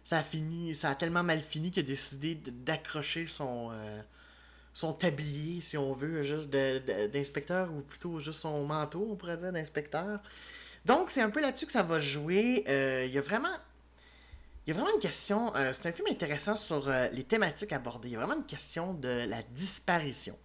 ça 0.04 0.18
a 0.18 0.24
fini, 0.24 0.74
ça 0.74 0.90
a 0.90 0.96
tellement 0.96 1.24
mal 1.24 1.42
fini 1.42 1.72
qu'il 1.72 1.84
a 1.84 1.86
décidé 1.86 2.36
d'accrocher 2.36 3.28
son, 3.28 3.70
euh, 3.72 4.02
son 4.74 4.94
tablier, 4.94 5.62
si 5.62 5.78
on 5.78 5.94
veut, 5.94 6.24
juste 6.24 6.50
d'inspecteur, 6.50 7.72
ou 7.74 7.82
plutôt 7.82 8.20
juste 8.20 8.40
son 8.40 8.66
manteau, 8.66 9.08
on 9.12 9.16
pourrait 9.16 9.38
dire, 9.38 9.54
d'inspecteur. 9.54 10.20
Donc 10.86 11.10
c'est 11.12 11.22
un 11.22 11.30
peu 11.30 11.42
là-dessus 11.42 11.66
que 11.66 11.72
ça 11.72 11.84
va 11.84 12.00
jouer. 12.00 12.66
Euh, 12.68 13.06
il 13.08 13.14
y 13.14 13.18
a 13.18 13.22
vraiment... 13.22 13.56
Il 14.66 14.70
y 14.70 14.72
a 14.72 14.80
vraiment 14.80 14.94
une 14.96 15.02
question, 15.02 15.54
euh, 15.56 15.74
c'est 15.74 15.88
un 15.88 15.92
film 15.92 16.08
intéressant 16.10 16.56
sur 16.56 16.90
les 17.12 17.24
thématiques 17.24 17.74
abordées. 17.74 18.10
Il 18.10 18.12
y 18.14 18.16
a 18.16 18.20
vraiment 18.20 18.38
une 18.38 18.46
question 18.46 18.94
de 18.94 19.26
la 19.28 19.42
disparition. 19.44 20.38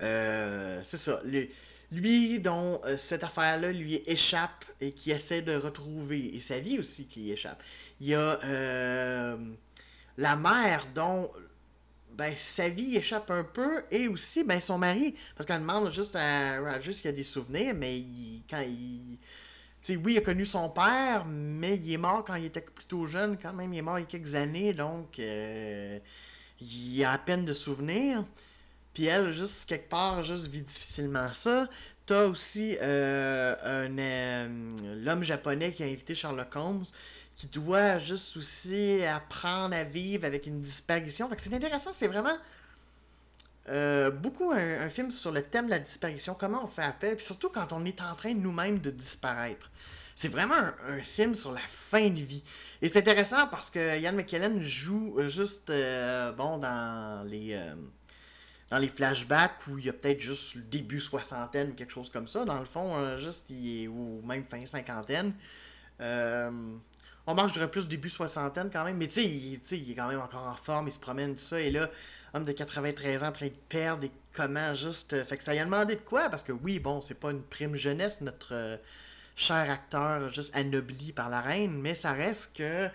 c'est 0.00 0.96
ça. 0.96 1.20
Lui 1.92 2.38
dont 2.38 2.80
euh, 2.84 2.96
cette 2.96 3.24
affaire-là 3.24 3.72
lui 3.72 4.00
échappe 4.06 4.64
et 4.80 4.92
qui 4.92 5.10
essaie 5.10 5.42
de 5.42 5.56
retrouver, 5.56 6.36
et 6.36 6.40
sa 6.40 6.60
vie 6.60 6.78
aussi 6.78 7.06
qui 7.06 7.32
échappe. 7.32 7.60
Il 8.00 8.08
y 8.08 8.14
a 8.14 8.38
euh, 8.44 9.36
la 10.16 10.36
mère 10.36 10.86
dont 10.94 11.32
ben, 12.12 12.32
sa 12.36 12.68
vie 12.68 12.96
échappe 12.96 13.30
un 13.30 13.42
peu 13.42 13.82
et 13.90 14.06
aussi 14.06 14.44
ben, 14.44 14.60
son 14.60 14.78
mari. 14.78 15.16
Parce 15.34 15.46
qu'elle 15.46 15.60
demande 15.60 15.90
juste 15.92 16.14
à 16.14 16.60
Roger 16.60 16.92
s'il 16.92 17.06
y 17.06 17.08
a 17.08 17.12
des 17.12 17.24
souvenirs, 17.24 17.74
mais 17.74 17.98
il, 17.98 18.44
quand 18.48 18.60
il. 18.60 19.18
Tu 19.82 19.94
sais, 19.94 19.96
oui, 19.96 20.12
il 20.12 20.18
a 20.18 20.20
connu 20.20 20.44
son 20.44 20.68
père, 20.68 21.24
mais 21.26 21.76
il 21.76 21.92
est 21.92 21.98
mort 21.98 22.22
quand 22.24 22.34
il 22.34 22.44
était 22.44 22.60
plutôt 22.60 23.06
jeune, 23.06 23.38
quand 23.38 23.54
même. 23.54 23.72
Il 23.72 23.78
est 23.78 23.82
mort 23.82 23.98
il 23.98 24.02
y 24.02 24.04
a 24.04 24.08
quelques 24.08 24.34
années, 24.34 24.74
donc 24.74 25.18
euh, 25.18 25.98
il 26.60 27.02
a 27.04 27.12
à 27.12 27.18
peine 27.18 27.44
de 27.46 27.52
souvenirs. 27.54 28.24
Puis 28.92 29.06
elle, 29.06 29.32
juste 29.32 29.68
quelque 29.68 29.88
part, 29.88 30.22
juste 30.22 30.48
vit 30.48 30.60
difficilement 30.62 31.32
ça. 31.32 31.68
T'as 32.04 32.26
aussi 32.26 32.76
euh, 32.82 33.54
un, 33.62 33.98
euh, 33.98 34.96
l'homme 35.02 35.22
japonais 35.22 35.72
qui 35.72 35.82
a 35.82 35.86
invité 35.86 36.14
Sherlock 36.14 36.54
Holmes 36.56 36.84
qui 37.36 37.46
doit 37.46 37.98
juste 37.98 38.36
aussi 38.36 39.02
apprendre 39.04 39.74
à 39.74 39.84
vivre 39.84 40.26
avec 40.26 40.46
une 40.46 40.60
disparition. 40.60 41.26
Fait 41.30 41.36
c'est 41.38 41.54
intéressant, 41.54 41.90
c'est 41.92 42.08
vraiment 42.08 42.36
euh, 43.70 44.10
beaucoup 44.10 44.52
un, 44.52 44.88
film 44.88 45.10
sur 45.10 45.32
le 45.32 45.42
thème 45.42 45.66
de 45.66 45.70
la 45.70 45.78
disparition, 45.78 46.34
comment 46.38 46.64
on 46.64 46.66
fait 46.66 46.82
appel, 46.82 47.16
puis 47.16 47.24
surtout 47.24 47.48
quand 47.48 47.72
on 47.72 47.84
est 47.84 48.00
en 48.00 48.14
train 48.14 48.34
nous-mêmes 48.34 48.80
de 48.80 48.90
disparaître. 48.90 49.70
C'est 50.14 50.28
vraiment 50.28 50.60
un, 50.86 51.00
film 51.00 51.34
sur 51.34 51.52
la 51.52 51.60
fin 51.60 52.10
de 52.10 52.20
vie. 52.20 52.42
Et 52.82 52.88
c'est 52.88 52.98
intéressant 52.98 53.46
parce 53.48 53.70
que 53.70 53.98
Ian 53.98 54.12
McKellen 54.12 54.60
joue 54.60 55.16
juste, 55.28 55.72
bon, 56.36 56.58
dans 56.58 57.26
les 57.26 57.58
dans 58.70 58.78
les 58.78 58.88
flashbacks 58.88 59.66
où 59.68 59.78
il 59.78 59.86
y 59.86 59.88
a 59.88 59.92
peut-être 59.92 60.20
juste 60.20 60.54
le 60.54 60.62
début 60.62 61.00
soixantaine 61.00 61.70
ou 61.70 61.74
quelque 61.74 61.92
chose 61.92 62.08
comme 62.08 62.28
ça. 62.28 62.44
Dans 62.44 62.58
le 62.58 62.64
fond, 62.64 62.96
euh, 62.96 63.18
juste, 63.18 63.46
il 63.50 63.82
est, 63.82 63.88
ou 63.88 64.22
même 64.24 64.44
fin 64.44 64.64
cinquantaine. 64.64 65.34
Euh, 66.00 66.76
on 67.26 67.34
marche, 67.34 67.48
je 67.48 67.54
dirais 67.54 67.70
plus 67.70 67.88
début 67.88 68.08
soixantaine 68.08 68.70
quand 68.72 68.84
même. 68.84 68.96
Mais 68.96 69.08
tu 69.08 69.20
sais, 69.20 69.26
il, 69.78 69.90
est 69.90 69.94
quand 69.94 70.08
même 70.08 70.20
encore 70.20 70.46
en 70.46 70.54
forme, 70.54 70.86
il 70.86 70.92
se 70.92 71.00
promène, 71.00 71.34
tout 71.34 71.42
ça. 71.42 71.60
Et 71.60 71.70
là, 71.70 71.90
homme 72.34 72.44
de 72.44 72.52
93 72.52 73.22
ans 73.22 73.28
en 73.28 73.32
train 73.32 73.46
de 73.46 73.52
perdre 73.68 74.04
et 74.04 74.12
comment 74.32 74.74
juste. 74.74 75.14
Euh, 75.14 75.24
fait 75.24 75.36
que 75.36 75.44
ça 75.44 75.54
y 75.54 75.58
a 75.58 75.64
demandé 75.64 75.96
de 75.96 76.00
quoi? 76.00 76.28
Parce 76.28 76.42
que 76.42 76.52
oui, 76.52 76.78
bon, 76.78 77.00
c'est 77.00 77.18
pas 77.18 77.30
une 77.30 77.42
prime 77.42 77.76
jeunesse, 77.76 78.20
notre 78.20 78.78
cher 79.36 79.70
acteur 79.70 80.30
juste 80.30 80.54
anobli 80.54 81.12
par 81.12 81.30
la 81.30 81.40
reine, 81.40 81.72
mais 81.72 81.94
ça 81.94 82.12
reste 82.12 82.56
que 82.56 82.88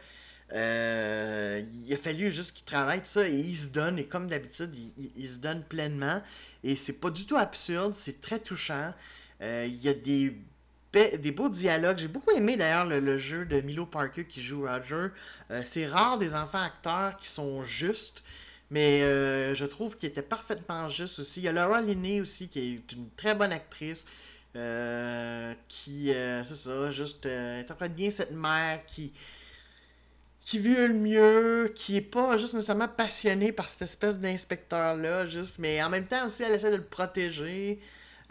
euh, 0.54 1.63
il 1.74 1.94
a 1.94 1.98
fallu 1.98 2.32
juste 2.32 2.56
qu'il 2.56 2.65
travaille 2.65 3.00
tout 3.00 3.08
ça 3.08 3.27
et 3.27 3.34
il 3.34 3.56
se 3.56 3.68
donne, 3.68 3.98
et 3.98 4.06
comme 4.06 4.27
d'habitude, 4.27 4.74
il, 5.15 5.27
se 5.27 5.39
donne 5.39 5.63
pleinement. 5.63 6.22
Et 6.63 6.75
c'est 6.75 7.00
pas 7.00 7.10
du 7.10 7.25
tout 7.25 7.36
absurde, 7.36 7.94
c'est 7.94 8.22
très 8.22 8.39
touchant. 8.39 8.94
Euh, 9.42 9.65
il 9.68 9.84
y 9.84 9.89
a 9.89 9.94
des, 9.94 10.38
des 10.94 11.32
beaux 11.32 11.50
dialogues. 11.50 11.98
J'ai 11.98 12.08
beaucoup 12.08 12.32
aimé 12.32 12.58
d'ailleurs 12.58 12.86
le, 12.86 13.18
jeu 13.18 13.46
de 13.46 13.60
Milo 13.62 13.86
Parker 13.86 14.25
qui 14.25 14.42
joue 14.42 14.65
Roger. 14.65 15.08
Euh, 15.51 15.62
c'est 15.63 15.88
rare 15.88 16.18
des 16.18 16.36
enfants 16.36 16.62
acteurs 16.62 17.18
qui 17.18 17.27
sont 17.27 17.63
justes. 17.63 18.24
Mais 18.72 19.02
je 19.56 19.66
trouve 19.66 19.96
qu'il 19.98 20.10
était 20.10 20.22
parfaitement 20.22 20.90
juste 20.90 21.20
aussi. 21.20 21.42
Il 21.42 21.44
y 21.44 21.48
a 21.48 21.52
Laura 21.52 21.82
Linney 21.82 22.22
aussi, 22.22 22.50
qui 22.50 22.60
est 22.60 22.92
une 22.94 23.10
très 23.16 23.36
bonne 23.36 23.52
actrice. 23.52 24.06
qui, 25.68 26.12
c'est 26.12 26.56
ça, 26.56 26.92
juste 26.92 27.26
interprète 27.26 27.96
bien 27.96 28.10
cette 28.12 28.32
mère 28.32 28.86
qui, 28.88 29.14
qui 30.46 30.60
veut 30.60 30.88
le 30.88 30.94
mieux, 30.94 31.74
qui 31.76 31.98
est 31.98 32.02
pas 32.02 32.38
juste 32.38 32.54
nécessairement 32.54 32.88
passionné 32.88 33.52
par 33.52 33.68
cette 33.68 33.82
espèce 33.82 34.20
d'inspecteur-là, 34.20 35.28
juste, 35.28 35.58
mais 35.60 35.82
en 35.84 35.90
même 35.90 36.06
temps 36.06 36.28
aussi, 36.28 36.44
elle 36.44 36.54
essaie 36.54 36.72
de 36.72 36.78
le 36.78 36.84
protéger. 36.84 37.80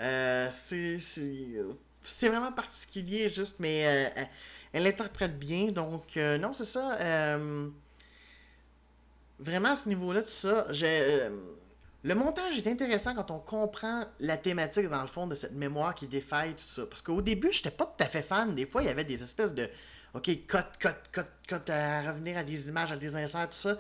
Euh, 0.00 0.48
c'est 0.50 2.28
vraiment 2.28 2.52
particulier, 2.52 3.28
juste, 3.30 3.56
mais 3.58 4.10
euh, 4.16 4.24
elle 4.72 4.86
interprète 4.86 5.38
bien, 5.38 5.72
donc 5.72 6.16
euh, 6.16 6.38
non, 6.38 6.52
c'est 6.52 6.64
ça. 6.64 6.96
Vraiment, 9.38 9.70
à 9.70 9.76
ce 9.76 9.88
niveau-là, 9.88 10.22
tout 10.22 10.28
ça, 10.28 10.66
j'ai. 10.70 11.28
le 12.02 12.14
montage 12.14 12.58
est 12.58 12.66
intéressant 12.66 13.14
quand 13.14 13.30
on 13.30 13.38
comprend 13.38 14.04
la 14.20 14.36
thématique, 14.36 14.88
dans 14.88 15.02
le 15.02 15.08
fond, 15.08 15.26
de 15.26 15.34
cette 15.34 15.54
mémoire 15.54 15.94
qui 15.94 16.06
défaille, 16.06 16.54
tout 16.54 16.64
ça. 16.64 16.86
Parce 16.86 17.02
qu'au 17.02 17.22
début, 17.22 17.52
j'étais 17.52 17.70
pas 17.70 17.86
tout 17.86 18.04
à 18.04 18.06
fait 18.06 18.22
fan. 18.22 18.54
Des 18.54 18.66
fois, 18.66 18.82
il 18.82 18.86
y 18.86 18.90
avait 18.90 19.04
des 19.04 19.22
espèces 19.22 19.54
de, 19.54 19.68
OK, 20.14 20.24
cut, 20.24 20.58
cut, 20.78 20.88
cut, 21.12 21.22
cut, 21.48 21.72
à 21.72 22.02
revenir 22.02 22.38
à 22.38 22.44
des 22.44 22.68
images, 22.68 22.92
à 22.92 22.96
des 22.96 23.16
inserts, 23.16 23.48
tout 23.50 23.56
ça. 23.56 23.76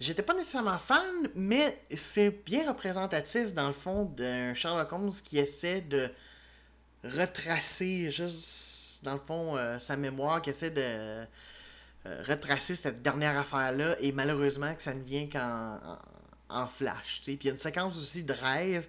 J'étais 0.00 0.22
pas 0.22 0.34
nécessairement 0.34 0.78
fan, 0.78 1.28
mais 1.34 1.78
c'est 1.94 2.30
bien 2.44 2.68
représentatif, 2.68 3.52
dans 3.52 3.66
le 3.66 3.74
fond, 3.74 4.04
d'un 4.04 4.54
Sherlock 4.54 4.90
Holmes 4.92 5.12
qui 5.24 5.38
essaie 5.38 5.82
de 5.82 6.08
retracer, 7.04 8.10
juste, 8.10 9.04
dans 9.04 9.12
le 9.12 9.20
fond, 9.20 9.56
euh, 9.56 9.78
sa 9.78 9.96
mémoire, 9.98 10.40
qui 10.40 10.50
essaie 10.50 10.70
de 10.70 10.80
euh, 10.82 11.24
retracer 12.04 12.74
cette 12.76 13.02
dernière 13.02 13.38
affaire-là, 13.38 13.96
et 14.00 14.12
malheureusement 14.12 14.74
que 14.74 14.82
ça 14.82 14.94
ne 14.94 15.02
vient 15.02 15.28
qu'en 15.28 15.78
en, 16.48 16.66
flash. 16.66 17.20
Puis 17.22 17.38
il 17.40 17.46
y 17.46 17.48
a 17.48 17.52
une 17.52 17.58
séquence 17.58 17.96
aussi 17.96 18.24
de 18.24 18.32
rêve 18.32 18.86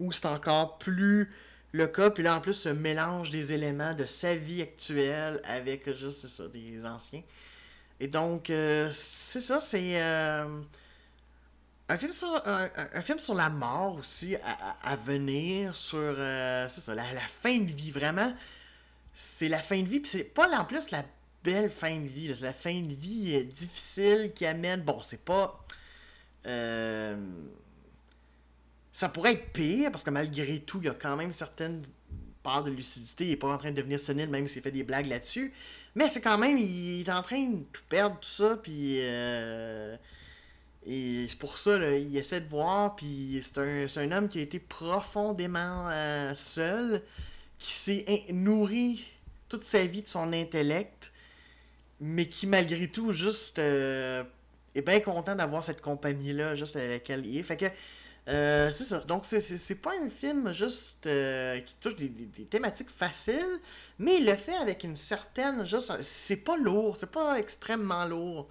où 0.00 0.10
c'est 0.12 0.26
encore 0.26 0.78
plus 0.78 1.30
le 1.72 1.86
cas. 1.86 2.10
Puis 2.10 2.22
là, 2.22 2.36
en 2.36 2.40
plus, 2.40 2.54
ce 2.54 2.68
mélange 2.68 3.30
des 3.30 3.52
éléments 3.52 3.94
de 3.94 4.06
sa 4.06 4.34
vie 4.34 4.62
actuelle 4.62 5.40
avec 5.44 5.92
juste, 5.94 6.26
ça, 6.26 6.48
des 6.48 6.84
anciens. 6.84 7.22
Et 8.00 8.08
donc, 8.08 8.50
euh, 8.50 8.90
c'est 8.92 9.40
ça, 9.40 9.60
c'est 9.60 10.02
euh, 10.02 10.60
un, 11.88 11.96
film 11.96 12.12
sur, 12.12 13.34
la 13.34 13.50
mort 13.50 13.96
aussi 13.96 14.36
à, 14.36 14.96
venir, 14.96 15.74
sur, 15.74 15.98
euh, 15.98 16.66
la, 16.88 17.20
fin 17.42 17.58
de 17.58 17.70
vie, 17.70 17.90
vraiment. 17.90 18.32
C'est 19.14 19.48
la 19.48 19.58
fin 19.58 19.80
de 19.80 19.86
vie, 19.86 20.00
puis 20.00 20.10
c'est 20.10 20.24
pas 20.24 20.48
en 20.58 20.64
plus 20.64 20.90
la 20.90 21.04
belle 21.44 21.70
fin 21.70 22.00
de 22.00 22.06
vie, 22.06 22.34
la 22.40 22.52
fin 22.52 22.80
de 22.80 22.94
vie 22.94 23.44
difficile 23.44 24.32
qui 24.34 24.46
amène, 24.46 24.80
bon, 24.82 25.00
c'est 25.02 25.24
pas 25.24 25.60
ça 28.94 29.08
pourrait 29.08 29.32
être 29.32 29.52
pire, 29.52 29.90
parce 29.90 30.04
que 30.04 30.10
malgré 30.10 30.60
tout, 30.60 30.78
il 30.80 30.86
y 30.86 30.88
a 30.88 30.94
quand 30.94 31.16
même 31.16 31.32
certaines 31.32 31.82
parts 32.44 32.62
de 32.62 32.70
lucidité. 32.70 33.24
Il 33.24 33.30
n'est 33.30 33.36
pas 33.36 33.52
en 33.52 33.58
train 33.58 33.72
de 33.72 33.76
devenir 33.76 33.98
sénile, 33.98 34.28
même 34.28 34.46
s'il 34.46 34.62
fait 34.62 34.70
des 34.70 34.84
blagues 34.84 35.08
là-dessus. 35.08 35.52
Mais 35.96 36.08
c'est 36.08 36.20
quand 36.20 36.38
même, 36.38 36.56
il 36.58 37.00
est 37.00 37.12
en 37.12 37.22
train 37.22 37.44
de 37.44 37.64
perdre 37.88 38.18
tout 38.20 38.28
ça, 38.28 38.56
puis... 38.62 38.98
Euh, 39.00 39.96
et 40.86 41.26
c'est 41.28 41.38
pour 41.38 41.58
ça, 41.58 41.76
là, 41.76 41.96
il 41.96 42.16
essaie 42.16 42.40
de 42.40 42.48
voir, 42.48 42.94
puis 42.94 43.40
c'est 43.42 43.58
un, 43.58 43.86
un, 43.96 44.12
homme 44.12 44.28
qui 44.28 44.38
a 44.38 44.42
été 44.42 44.60
profondément 44.60 45.88
euh, 45.90 46.32
seul, 46.34 47.02
qui 47.58 47.72
s'est 47.72 48.26
nourri 48.30 49.02
toute 49.48 49.64
sa 49.64 49.84
vie 49.86 50.02
de 50.02 50.08
son 50.08 50.32
intellect, 50.32 51.10
mais 52.00 52.28
qui 52.28 52.46
malgré 52.46 52.88
tout, 52.88 53.12
juste, 53.12 53.58
euh, 53.58 54.22
est 54.74 54.82
bien 54.82 55.00
content 55.00 55.34
d'avoir 55.34 55.62
cette 55.62 55.80
compagnie-là, 55.80 56.54
juste 56.54 56.76
avec 56.76 56.90
laquelle 56.90 57.26
il 57.26 57.38
est. 57.38 57.42
Fait 57.42 57.56
que 57.56 57.66
euh, 58.28 58.70
c'est 58.70 58.84
ça. 58.84 59.00
Donc, 59.00 59.24
c'est 59.26 59.82
pas 59.82 59.92
un 60.02 60.08
film 60.08 60.52
juste 60.54 61.06
euh, 61.06 61.60
qui 61.60 61.74
touche 61.76 61.96
des, 61.96 62.10
thématiques 62.48 62.90
faciles, 62.90 63.60
mais 63.98 64.16
il 64.18 64.26
le 64.26 64.34
fait 64.34 64.56
avec 64.56 64.84
une 64.84 64.96
certaine. 64.96 65.64
juste 65.64 65.92
C'est 66.00 66.36
pas 66.36 66.56
lourd, 66.56 66.96
c'est 66.96 67.10
pas 67.10 67.38
extrêmement 67.38 68.04
lourd. 68.06 68.48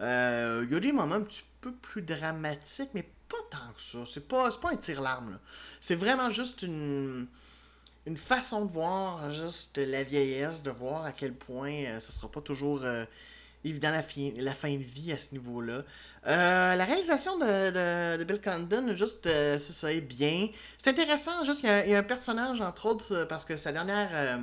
Il 0.00 0.68
y 0.70 0.74
a 0.74 0.80
des 0.80 0.92
moments 0.92 1.16
un 1.16 1.22
petit 1.22 1.44
peu 1.60 1.72
plus 1.72 2.02
dramatiques, 2.02 2.90
mais 2.94 3.08
pas 3.28 3.36
tant 3.50 3.72
que 3.74 3.80
ça. 3.80 3.98
C'est 4.12 4.28
pas, 4.28 4.50
pas 4.52 4.70
un 4.70 4.76
tire-larme. 4.76 5.38
C'est 5.80 5.96
vraiment 5.96 6.30
juste 6.30 6.62
une, 6.62 7.26
une 8.06 8.16
façon 8.16 8.64
de 8.64 8.70
voir 8.70 9.30
juste 9.32 9.78
la 9.78 10.02
vieillesse, 10.02 10.62
de 10.62 10.70
voir 10.70 11.04
à 11.04 11.12
quel 11.12 11.34
point 11.34 11.98
ça 11.98 12.12
sera 12.12 12.30
pas 12.30 12.40
toujours 12.40 12.82
évident 13.64 13.90
la, 13.90 14.02
la 14.42 14.54
fin 14.54 14.72
de 14.72 14.82
vie 14.82 15.12
à 15.12 15.18
ce 15.18 15.32
niveau-là. 15.32 15.82
Euh, 16.26 16.74
la 16.74 16.84
réalisation 16.84 17.38
de, 17.38 18.24
Bill 18.24 18.40
Condon, 18.40 18.92
juste, 18.94 19.26
euh, 19.26 19.58
c'est 19.58 19.72
ça, 19.72 19.92
est 19.92 20.00
bien. 20.00 20.48
C'est 20.78 20.90
intéressant, 20.90 21.44
juste, 21.44 21.62
il 21.62 21.90
y, 21.90 21.94
a, 21.94 21.98
un 21.98 22.02
personnage, 22.02 22.60
entre 22.60 22.86
autres, 22.86 23.14
euh, 23.14 23.26
parce 23.26 23.44
que 23.44 23.56
sa 23.56 23.72
dernière 23.72 24.40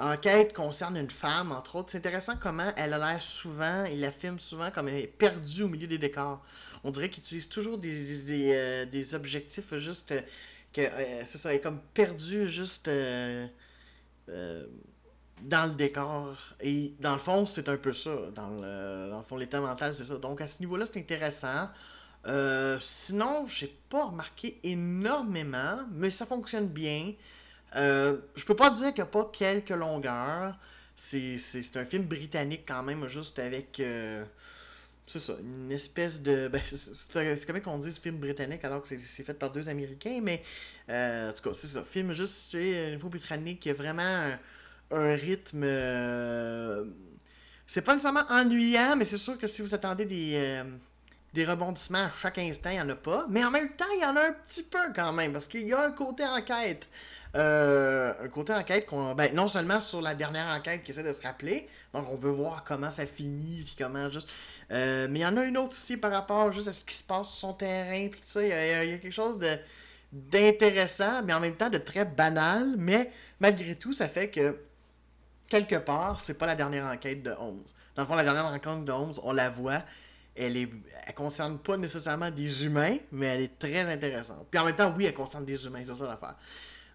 enquête 0.00 0.54
concerne 0.54 0.96
une 0.96 1.10
femme, 1.10 1.52
entre 1.52 1.76
autres. 1.76 1.90
C'est 1.90 1.98
intéressant 1.98 2.34
comment 2.40 2.72
elle 2.76 2.94
a 2.94 2.98
l'air 2.98 3.22
souvent, 3.22 3.84
il 3.84 4.00
la 4.00 4.10
filme 4.10 4.38
souvent 4.38 4.70
comme 4.70 4.88
elle 4.88 5.02
est 5.02 5.06
perdue 5.06 5.64
au 5.64 5.68
milieu 5.68 5.86
des 5.86 5.98
décors. 5.98 6.42
On 6.82 6.90
dirait 6.90 7.10
qu'il 7.10 7.22
utilise 7.22 7.48
toujours 7.48 7.76
des, 7.76 8.86
des, 8.86 9.14
objectifs 9.14 9.76
juste 9.76 10.14
que, 10.72 10.82
c'est 11.24 11.38
ça, 11.38 11.50
elle 11.50 11.56
est 11.56 11.60
comme 11.60 11.80
perdue 11.94 12.48
juste 12.48 12.90
dans 15.42 15.66
le 15.66 15.74
décor. 15.74 16.36
Et 16.60 16.94
dans 17.00 17.12
le 17.12 17.18
fond, 17.18 17.46
c'est 17.46 17.68
un 17.68 17.76
peu 17.76 17.92
ça. 17.92 18.14
Dans 18.34 18.48
le, 18.48 19.10
dans 19.10 19.18
le 19.18 19.24
fond, 19.24 19.36
l'état 19.36 19.60
mental, 19.60 19.94
c'est 19.94 20.04
ça. 20.04 20.18
Donc 20.18 20.40
à 20.40 20.46
ce 20.46 20.60
niveau-là, 20.60 20.86
c'est 20.86 20.98
intéressant. 20.98 21.68
Euh, 22.26 22.78
sinon, 22.80 23.46
j'ai 23.46 23.76
pas 23.88 24.06
remarqué 24.06 24.58
énormément, 24.64 25.80
mais 25.92 26.10
ça 26.10 26.26
fonctionne 26.26 26.66
bien. 26.66 27.12
Euh, 27.76 28.18
je 28.34 28.44
peux 28.44 28.56
pas 28.56 28.70
dire 28.70 28.88
qu'il 28.88 29.02
n'y 29.02 29.08
a 29.08 29.12
pas 29.12 29.30
quelques 29.32 29.70
longueurs. 29.70 30.56
C'est, 30.94 31.36
un 31.76 31.84
film 31.84 32.04
britannique 32.04 32.64
quand 32.66 32.82
même, 32.82 33.06
juste 33.06 33.38
avec. 33.38 33.82
Euh, 35.06 35.12
c'est 35.12 35.18
ça, 35.20 35.34
une 35.40 35.72
espèce 35.72 36.22
de. 36.22 36.48
Ben, 36.48 36.60
c'est 36.64 37.46
comme 37.46 37.60
qu'on 37.60 37.78
dit 37.78 37.92
ce 37.92 38.00
film 38.00 38.16
britannique 38.16 38.64
alors 38.64 38.82
que 38.82 38.88
c'est, 38.88 38.98
fait 38.98 39.34
par 39.34 39.52
deux 39.52 39.68
Américains, 39.68 40.20
mais. 40.22 40.42
en 40.88 41.32
tout 41.32 41.48
cas, 41.48 41.54
c'est 41.54 41.68
ça. 41.68 41.84
Film 41.84 42.12
juste 42.12 42.34
situé 42.34 42.88
au 42.88 42.90
niveau 42.90 43.08
britannique 43.08 43.60
qui 43.60 43.70
a 43.70 43.74
vraiment 43.74 44.36
un 44.90 45.14
rythme. 45.14 45.62
Euh, 45.64 46.84
c'est 47.66 47.82
pas 47.82 47.94
nécessairement 47.94 48.26
ennuyant, 48.30 48.96
mais 48.96 49.04
c'est 49.04 49.18
sûr 49.18 49.36
que 49.38 49.46
si 49.46 49.62
vous 49.62 49.74
attendez 49.74 50.04
des, 50.04 50.34
euh, 50.34 50.64
des 51.36 51.44
rebondissements 51.44 52.06
à 52.06 52.10
chaque 52.10 52.38
instant, 52.38 52.70
il 52.70 52.76
n'y 52.76 52.80
en 52.80 52.88
a 52.88 52.94
pas. 52.94 53.26
Mais 53.28 53.44
en 53.44 53.50
même 53.50 53.68
temps, 53.76 53.84
il 53.94 54.00
y 54.00 54.06
en 54.06 54.16
a 54.16 54.22
un 54.22 54.32
petit 54.32 54.62
peu 54.62 54.78
quand 54.94 55.12
même, 55.12 55.34
parce 55.34 55.46
qu'il 55.46 55.68
y 55.68 55.74
a 55.74 55.84
un 55.84 55.92
côté 55.92 56.24
enquête. 56.24 56.88
Euh, 57.34 58.14
un 58.24 58.28
côté 58.28 58.54
enquête 58.54 58.86
qu'on. 58.86 59.14
Ben, 59.14 59.34
non 59.34 59.46
seulement 59.46 59.78
sur 59.78 60.00
la 60.00 60.14
dernière 60.14 60.46
enquête 60.46 60.82
qui 60.82 60.92
essaie 60.92 61.02
de 61.02 61.12
se 61.12 61.20
rappeler, 61.20 61.68
donc 61.92 62.06
on 62.10 62.16
veut 62.16 62.30
voir 62.30 62.64
comment 62.64 62.88
ça 62.88 63.04
finit, 63.04 63.62
puis 63.64 63.76
comment 63.78 64.10
juste. 64.10 64.28
Euh, 64.72 65.06
mais 65.10 65.18
il 65.18 65.22
y 65.22 65.26
en 65.26 65.36
a 65.36 65.44
une 65.44 65.58
autre 65.58 65.72
aussi 65.72 65.98
par 65.98 66.10
rapport 66.10 66.50
juste 66.52 66.68
à 66.68 66.72
ce 66.72 66.82
qui 66.82 66.94
se 66.94 67.04
passe 67.04 67.28
sur 67.28 67.48
son 67.48 67.52
terrain, 67.52 68.08
puis 68.08 68.20
tout 68.20 68.26
ça. 68.26 68.42
Il 68.42 68.48
y, 68.48 68.94
a, 68.94 68.98
quelque 68.98 69.10
chose 69.10 69.38
de 69.38 69.58
d'intéressant, 70.12 71.22
mais 71.24 71.34
en 71.34 71.40
même 71.40 71.56
temps 71.56 71.68
de 71.68 71.76
très 71.76 72.06
banal, 72.06 72.74
mais 72.78 73.10
malgré 73.40 73.74
tout, 73.74 73.92
ça 73.92 74.08
fait 74.08 74.30
que 74.30 74.58
quelque 75.48 75.76
part, 75.76 76.20
c'est 76.20 76.38
pas 76.38 76.46
la 76.46 76.54
dernière 76.54 76.86
enquête 76.86 77.22
de 77.22 77.30
Holmes. 77.30 77.64
Dans 77.94 78.02
le 78.02 78.08
fond, 78.08 78.14
la 78.14 78.24
dernière 78.24 78.48
rencontre 78.48 78.86
de 78.86 78.92
Holmes, 78.92 79.14
on 79.22 79.32
la 79.32 79.50
voit, 79.50 79.82
elle 80.36 80.56
est 80.56 80.70
elle 81.06 81.14
concerne 81.14 81.58
pas 81.58 81.76
nécessairement 81.76 82.30
des 82.32 82.64
humains, 82.64 82.96
mais 83.12 83.26
elle 83.26 83.42
est 83.42 83.58
très 83.58 83.82
intéressante. 83.92 84.48
Puis 84.50 84.58
en 84.58 84.64
même 84.64 84.74
temps, 84.74 84.92
oui, 84.96 85.04
elle 85.04 85.14
concerne 85.14 85.44
des 85.44 85.66
humains, 85.66 85.82
c'est 85.84 85.94
ça 85.94 86.04
l'affaire. 86.04 86.34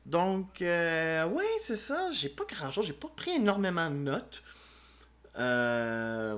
Donc, 0.06 0.62
euh, 0.62 1.28
ouais, 1.28 1.46
c'est 1.60 1.78
ça. 1.78 2.12
J'ai 2.12 2.30
pas 2.30 2.44
grand 2.44 2.72
chose. 2.72 2.88
J'ai 2.88 2.94
pas 2.94 3.08
pris 3.16 3.32
énormément 3.32 3.90
de 3.90 3.96
notes. 3.96 4.44
Euh, 5.38 6.38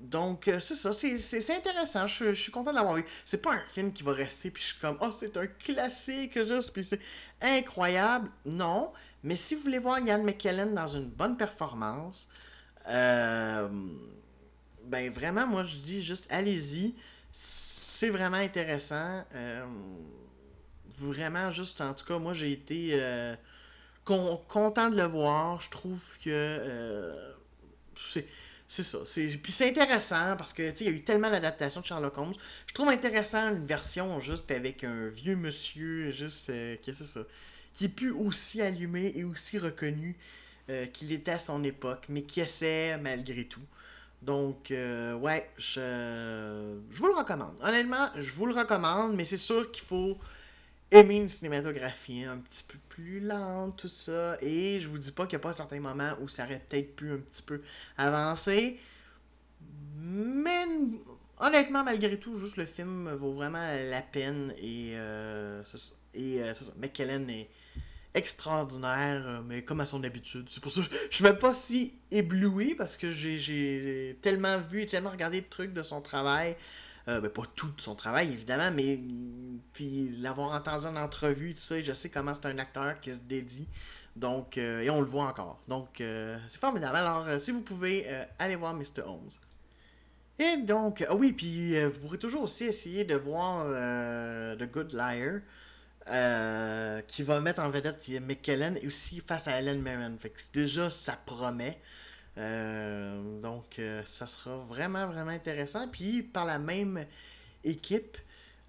donc, 0.00 0.48
euh, 0.48 0.58
c'est 0.60 0.74
ça. 0.74 0.92
C'est 0.92 1.56
intéressant. 1.56 2.06
Je, 2.06 2.32
suis 2.32 2.50
content 2.50 2.72
d'avoir 2.72 2.96
vu. 2.96 3.04
C'est 3.24 3.40
pas 3.40 3.52
un 3.52 3.62
film 3.68 3.92
qui 3.92 4.02
va 4.02 4.12
rester, 4.12 4.50
puis 4.50 4.62
je 4.62 4.68
suis 4.68 4.80
comme, 4.80 4.98
oh, 5.00 5.10
c'est 5.10 5.36
un 5.36 5.46
classique, 5.46 6.42
juste, 6.44 6.72
puis 6.72 6.84
c'est 6.84 7.00
incroyable. 7.40 8.30
Non. 8.44 8.92
Mais 9.22 9.36
si 9.36 9.54
vous 9.54 9.62
voulez 9.62 9.78
voir 9.78 10.00
Ian 10.00 10.22
McKellen 10.22 10.74
dans 10.74 10.86
une 10.86 11.08
bonne 11.08 11.36
performance, 11.36 12.28
euh, 12.88 13.68
ben 14.86 15.10
vraiment, 15.10 15.46
moi, 15.46 15.64
je 15.64 15.76
dis 15.76 16.02
juste, 16.02 16.26
allez-y. 16.30 16.94
C'est 17.32 18.10
vraiment 18.10 18.36
intéressant. 18.36 19.24
Euh, 19.34 19.64
vraiment, 20.98 21.50
juste, 21.50 21.80
en 21.80 21.94
tout 21.94 22.04
cas, 22.04 22.18
moi, 22.18 22.34
j'ai 22.34 22.52
été 22.52 22.90
euh, 22.92 23.34
content 24.04 24.90
de 24.90 24.96
le 24.96 25.04
voir. 25.04 25.60
Je 25.60 25.70
trouve 25.70 26.00
que 26.24 26.30
euh, 26.30 27.32
c'est. 27.96 28.26
C'est 28.68 28.82
ça. 28.82 28.98
Puis 29.04 29.52
c'est 29.52 29.68
intéressant 29.68 30.36
parce 30.36 30.52
que 30.52 30.74
il 30.80 30.86
y 30.86 30.88
a 30.88 30.92
eu 30.92 31.04
tellement 31.04 31.30
d'adaptations 31.30 31.82
de 31.82 31.86
Sherlock 31.86 32.18
Holmes. 32.18 32.32
Je 32.66 32.74
trouve 32.74 32.88
intéressant 32.88 33.54
une 33.54 33.64
version 33.64 34.18
juste 34.18 34.50
avec 34.50 34.82
un 34.82 35.06
vieux 35.06 35.36
monsieur, 35.36 36.10
juste 36.10 36.50
euh, 36.50 36.74
qu'est-ce 36.82 36.98
que 36.98 37.04
c'est 37.04 37.12
ça, 37.20 37.26
qui 37.74 37.84
est 37.84 37.88
plus 37.88 38.10
aussi 38.10 38.60
allumé 38.60 39.12
et 39.14 39.22
aussi 39.22 39.60
reconnu 39.60 40.16
qu'il 40.92 41.12
était 41.12 41.30
à 41.30 41.38
son 41.38 41.62
époque, 41.62 42.06
mais 42.08 42.22
qui 42.22 42.40
essaie 42.40 42.98
malgré 42.98 43.44
tout. 43.44 43.62
Donc, 44.22 44.68
ouais, 44.70 45.50
je, 45.56 46.78
je 46.90 46.98
vous 46.98 47.06
le 47.06 47.14
recommande. 47.14 47.56
Honnêtement, 47.62 48.08
je 48.16 48.32
vous 48.32 48.46
le 48.46 48.54
recommande, 48.54 49.14
mais 49.14 49.24
c'est 49.24 49.36
sûr 49.36 49.70
qu'il 49.70 49.84
faut 49.84 50.18
aimer 50.90 51.16
une 51.16 51.28
cinématographie 51.28 52.24
un 52.24 52.38
petit 52.38 52.64
peu 52.64 52.78
plus 52.88 53.20
lente, 53.20 53.76
tout 53.76 53.88
ça. 53.88 54.36
Et 54.40 54.80
je 54.80 54.88
vous 54.88 54.98
dis 54.98 55.12
pas 55.12 55.26
qu'il 55.26 55.38
n'y 55.38 55.42
a 55.42 55.48
pas 55.48 55.52
certains 55.52 55.80
moments 55.80 56.12
où 56.20 56.28
ça 56.28 56.44
aurait 56.44 56.62
peut-être 56.68 56.96
pu 56.96 57.12
un 57.12 57.18
petit 57.18 57.42
peu 57.42 57.62
avancer. 57.96 58.78
Mais 59.98 60.66
honnêtement, 61.38 61.84
malgré 61.84 62.18
tout, 62.18 62.38
juste 62.38 62.56
le 62.56 62.66
film 62.66 63.12
vaut 63.14 63.32
vraiment 63.32 63.66
la 63.90 64.02
peine. 64.02 64.54
Et, 64.58 64.92
euh. 64.94 65.62
Et 66.14 66.42
euh, 66.42 66.54
ça. 66.54 66.72
McKellen 66.78 67.28
est 67.28 67.50
extraordinaire, 68.16 69.28
euh, 69.28 69.40
mais 69.46 69.62
comme 69.62 69.80
à 69.80 69.86
son 69.86 70.02
habitude. 70.02 70.48
C'est 70.50 70.62
pour 70.62 70.72
ça 70.72 70.80
que 70.80 70.86
je 71.10 71.14
suis 71.14 71.24
même 71.24 71.38
pas 71.38 71.54
si 71.54 71.92
ébloui 72.10 72.74
parce 72.74 72.96
que 72.96 73.12
j'ai 73.12 74.18
tellement 74.22 74.58
vu 74.58 74.80
et 74.80 74.86
tellement 74.86 75.10
regardé 75.10 75.42
de 75.42 75.46
trucs 75.46 75.72
de 75.72 75.82
son 75.82 76.00
travail. 76.00 76.56
Euh, 77.08 77.20
ben, 77.20 77.30
pas 77.30 77.42
tout 77.54 77.72
son 77.76 77.94
travail, 77.94 78.32
évidemment, 78.32 78.72
mais 78.74 78.98
puis 79.72 80.08
l'avoir 80.18 80.50
entendu 80.50 80.86
en 80.86 80.96
entrevue, 80.96 81.54
tout 81.54 81.60
ça, 81.60 81.80
je 81.80 81.92
sais 81.92 82.08
comment 82.08 82.34
c'est 82.34 82.46
un 82.46 82.58
acteur 82.58 82.98
qui 83.00 83.12
se 83.12 83.20
dédie. 83.20 83.68
Donc, 84.16 84.58
euh, 84.58 84.80
et 84.80 84.90
on 84.90 84.98
le 84.98 85.06
voit 85.06 85.26
encore. 85.28 85.60
Donc, 85.68 85.88
c'est 85.98 86.58
formidable. 86.58 86.96
Alors, 86.96 87.38
si 87.38 87.52
vous 87.52 87.60
pouvez, 87.60 88.06
aller 88.38 88.56
voir 88.56 88.74
Mr. 88.74 89.02
Holmes. 89.04 89.28
Et 90.38 90.56
donc, 90.56 91.04
ah 91.08 91.14
oui, 91.14 91.32
puis 91.32 91.80
vous 91.84 92.00
pourrez 92.00 92.18
toujours 92.18 92.42
aussi 92.42 92.64
essayer 92.64 93.04
de 93.04 93.14
voir 93.14 93.66
The 94.56 94.64
Good 94.72 94.92
Liar. 94.92 95.42
Qui 96.06 97.22
va 97.22 97.40
mettre 97.40 97.60
en 97.60 97.70
vedette 97.70 98.08
McKellen 98.08 98.78
et 98.80 98.86
aussi 98.86 99.20
face 99.20 99.48
à 99.48 99.58
Ellen 99.58 99.82
Mirren. 99.82 100.16
Fait 100.18 100.32
déjà, 100.52 100.90
ça 100.90 101.18
promet. 101.26 101.78
Euh, 102.38 103.40
donc, 103.40 103.78
euh, 103.78 104.02
ça 104.04 104.26
sera 104.26 104.56
vraiment, 104.58 105.06
vraiment 105.06 105.30
intéressant. 105.30 105.88
Puis, 105.88 106.22
par 106.22 106.44
la 106.44 106.58
même 106.58 107.04
équipe. 107.64 108.18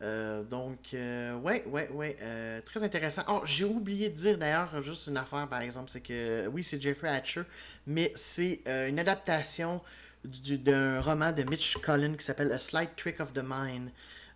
Euh, 0.03 0.43
donc, 0.43 0.89
ouais, 0.93 1.63
ouais, 1.65 1.89
ouais, 1.89 2.61
très 2.65 2.83
intéressant. 2.83 3.23
Oh, 3.27 3.41
j'ai 3.45 3.65
oublié 3.65 4.09
de 4.09 4.15
dire 4.15 4.37
d'ailleurs 4.37 4.79
juste 4.81 5.07
une 5.07 5.17
affaire, 5.17 5.47
par 5.47 5.61
exemple, 5.61 5.89
c'est 5.89 6.01
que 6.01 6.47
oui, 6.47 6.63
c'est 6.63 6.79
Jeffrey 6.81 7.09
Hatcher, 7.09 7.43
mais 7.87 8.11
c'est 8.15 8.61
une 8.67 8.99
adaptation 8.99 9.81
d'un 10.23 11.01
roman 11.01 11.31
de 11.31 11.43
Mitch 11.43 11.77
Collin 11.77 12.13
qui 12.15 12.23
s'appelle 12.23 12.51
A 12.51 12.59
Slight 12.59 12.95
Trick 12.95 13.19
of 13.19 13.33
the 13.33 13.41
Mind. 13.43 13.89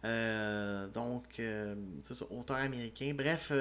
Donc, 0.03 1.23
c'est 1.37 2.13
ça, 2.13 2.25
auteur 2.31 2.57
américain. 2.57 3.13
Bref, 3.15 3.51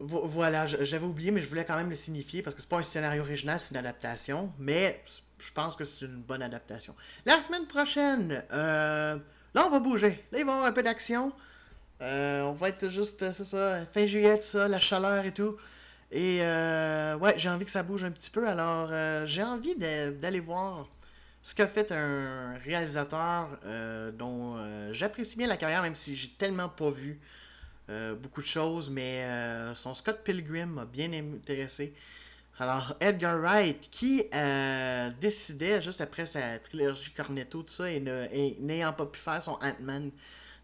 voilà, 0.00 0.66
j'avais 0.66 1.06
oublié, 1.06 1.30
mais 1.30 1.40
je 1.40 1.48
voulais 1.48 1.64
quand 1.64 1.76
même 1.76 1.88
le 1.88 1.94
signifier 1.94 2.42
parce 2.42 2.54
que 2.54 2.60
c'est 2.60 2.68
pas 2.68 2.78
un 2.78 2.82
scénario 2.82 3.22
original, 3.22 3.58
c'est 3.60 3.70
une 3.70 3.78
adaptation. 3.78 4.52
Mais 4.58 5.02
je 5.38 5.52
pense 5.52 5.76
que 5.76 5.84
c'est 5.84 6.04
une 6.04 6.22
bonne 6.22 6.42
adaptation. 6.42 6.94
La 7.26 7.40
semaine 7.40 7.66
prochaine, 7.66 8.42
euh, 8.52 9.16
là 9.54 9.64
on 9.66 9.70
va 9.70 9.80
bouger. 9.80 10.24
Là 10.32 10.38
il 10.38 10.44
va 10.44 10.52
y 10.52 10.54
avoir 10.54 10.64
un 10.64 10.72
peu 10.72 10.82
d'action. 10.82 11.32
Euh, 12.02 12.42
on 12.42 12.52
va 12.52 12.70
être 12.70 12.88
juste, 12.88 13.30
c'est 13.30 13.44
ça, 13.44 13.86
fin 13.86 14.04
juillet, 14.04 14.36
tout 14.38 14.46
ça, 14.46 14.68
la 14.68 14.80
chaleur 14.80 15.24
et 15.24 15.32
tout. 15.32 15.56
Et 16.10 16.38
euh, 16.42 17.16
ouais, 17.16 17.34
j'ai 17.38 17.48
envie 17.48 17.64
que 17.64 17.70
ça 17.70 17.82
bouge 17.82 18.04
un 18.04 18.10
petit 18.10 18.30
peu. 18.30 18.48
Alors 18.48 18.90
j'ai 19.26 19.42
envie 19.42 19.76
d'aller 19.76 20.40
voir 20.40 20.88
ce 21.44 21.54
qu'a 21.54 21.68
fait 21.68 21.92
un 21.92 22.56
réalisateur 22.64 23.48
dont 24.18 24.56
j'apprécie 24.90 25.36
bien 25.36 25.46
la 25.46 25.56
carrière, 25.56 25.82
même 25.82 25.94
si 25.94 26.16
j'ai 26.16 26.30
tellement 26.30 26.68
pas 26.68 26.90
vu. 26.90 27.20
Euh, 27.90 28.14
beaucoup 28.14 28.40
de 28.40 28.46
choses, 28.46 28.88
mais 28.88 29.24
euh, 29.24 29.74
son 29.74 29.94
Scott 29.94 30.20
Pilgrim 30.24 30.70
m'a 30.70 30.86
bien 30.86 31.12
intéressé. 31.12 31.92
Alors, 32.58 32.96
Edgar 32.98 33.38
Wright, 33.38 33.88
qui 33.90 34.24
euh, 34.32 35.10
décidait, 35.20 35.82
juste 35.82 36.00
après 36.00 36.24
sa 36.24 36.58
trilogie 36.60 37.10
Cornetto, 37.10 37.62
tout 37.62 37.72
ça, 37.72 37.90
et 37.90 38.56
n'ayant 38.60 38.94
pas 38.94 39.04
pu 39.04 39.20
faire 39.20 39.42
son 39.42 39.58
Ant-Man 39.60 40.10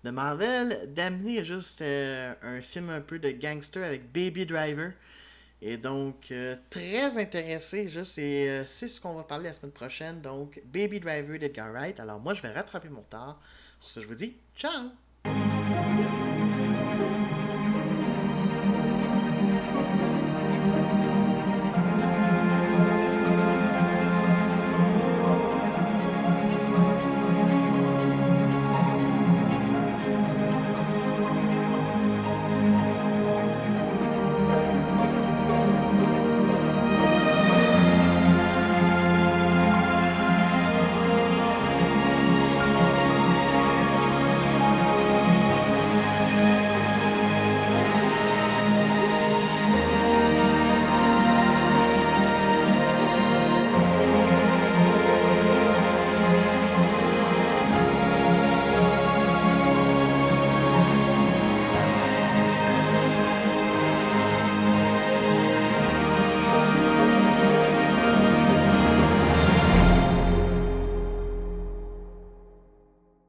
de 0.02 0.10
Marvel, 0.10 0.94
d'amener 0.94 1.44
juste 1.44 1.82
un 1.82 2.60
film 2.62 2.88
un 2.88 3.02
peu 3.02 3.18
de 3.18 3.30
gangster 3.32 3.84
avec 3.84 4.10
Baby 4.12 4.46
Driver. 4.46 4.92
Et 5.62 5.76
donc, 5.76 6.32
très 6.70 7.18
intéressé, 7.18 7.88
juste, 7.88 8.18
et 8.18 8.62
c'est 8.64 8.88
ce 8.88 9.00
qu'on 9.00 9.12
va 9.12 9.24
parler 9.24 9.44
la 9.44 9.52
semaine 9.52 9.72
prochaine. 9.72 10.20
Donc, 10.22 10.62
Baby 10.64 11.00
Driver 11.00 11.38
d'Edgar 11.38 11.70
Wright. 11.72 12.00
Alors, 12.00 12.18
moi, 12.18 12.32
je 12.34 12.42
vais 12.42 12.50
rattraper 12.50 12.88
mon 12.88 13.02
temps. 13.02 13.36
Pour 13.78 13.88
ça, 13.88 14.00
je 14.00 14.06
vous 14.06 14.14
dis, 14.14 14.36
ciao! 14.56 14.90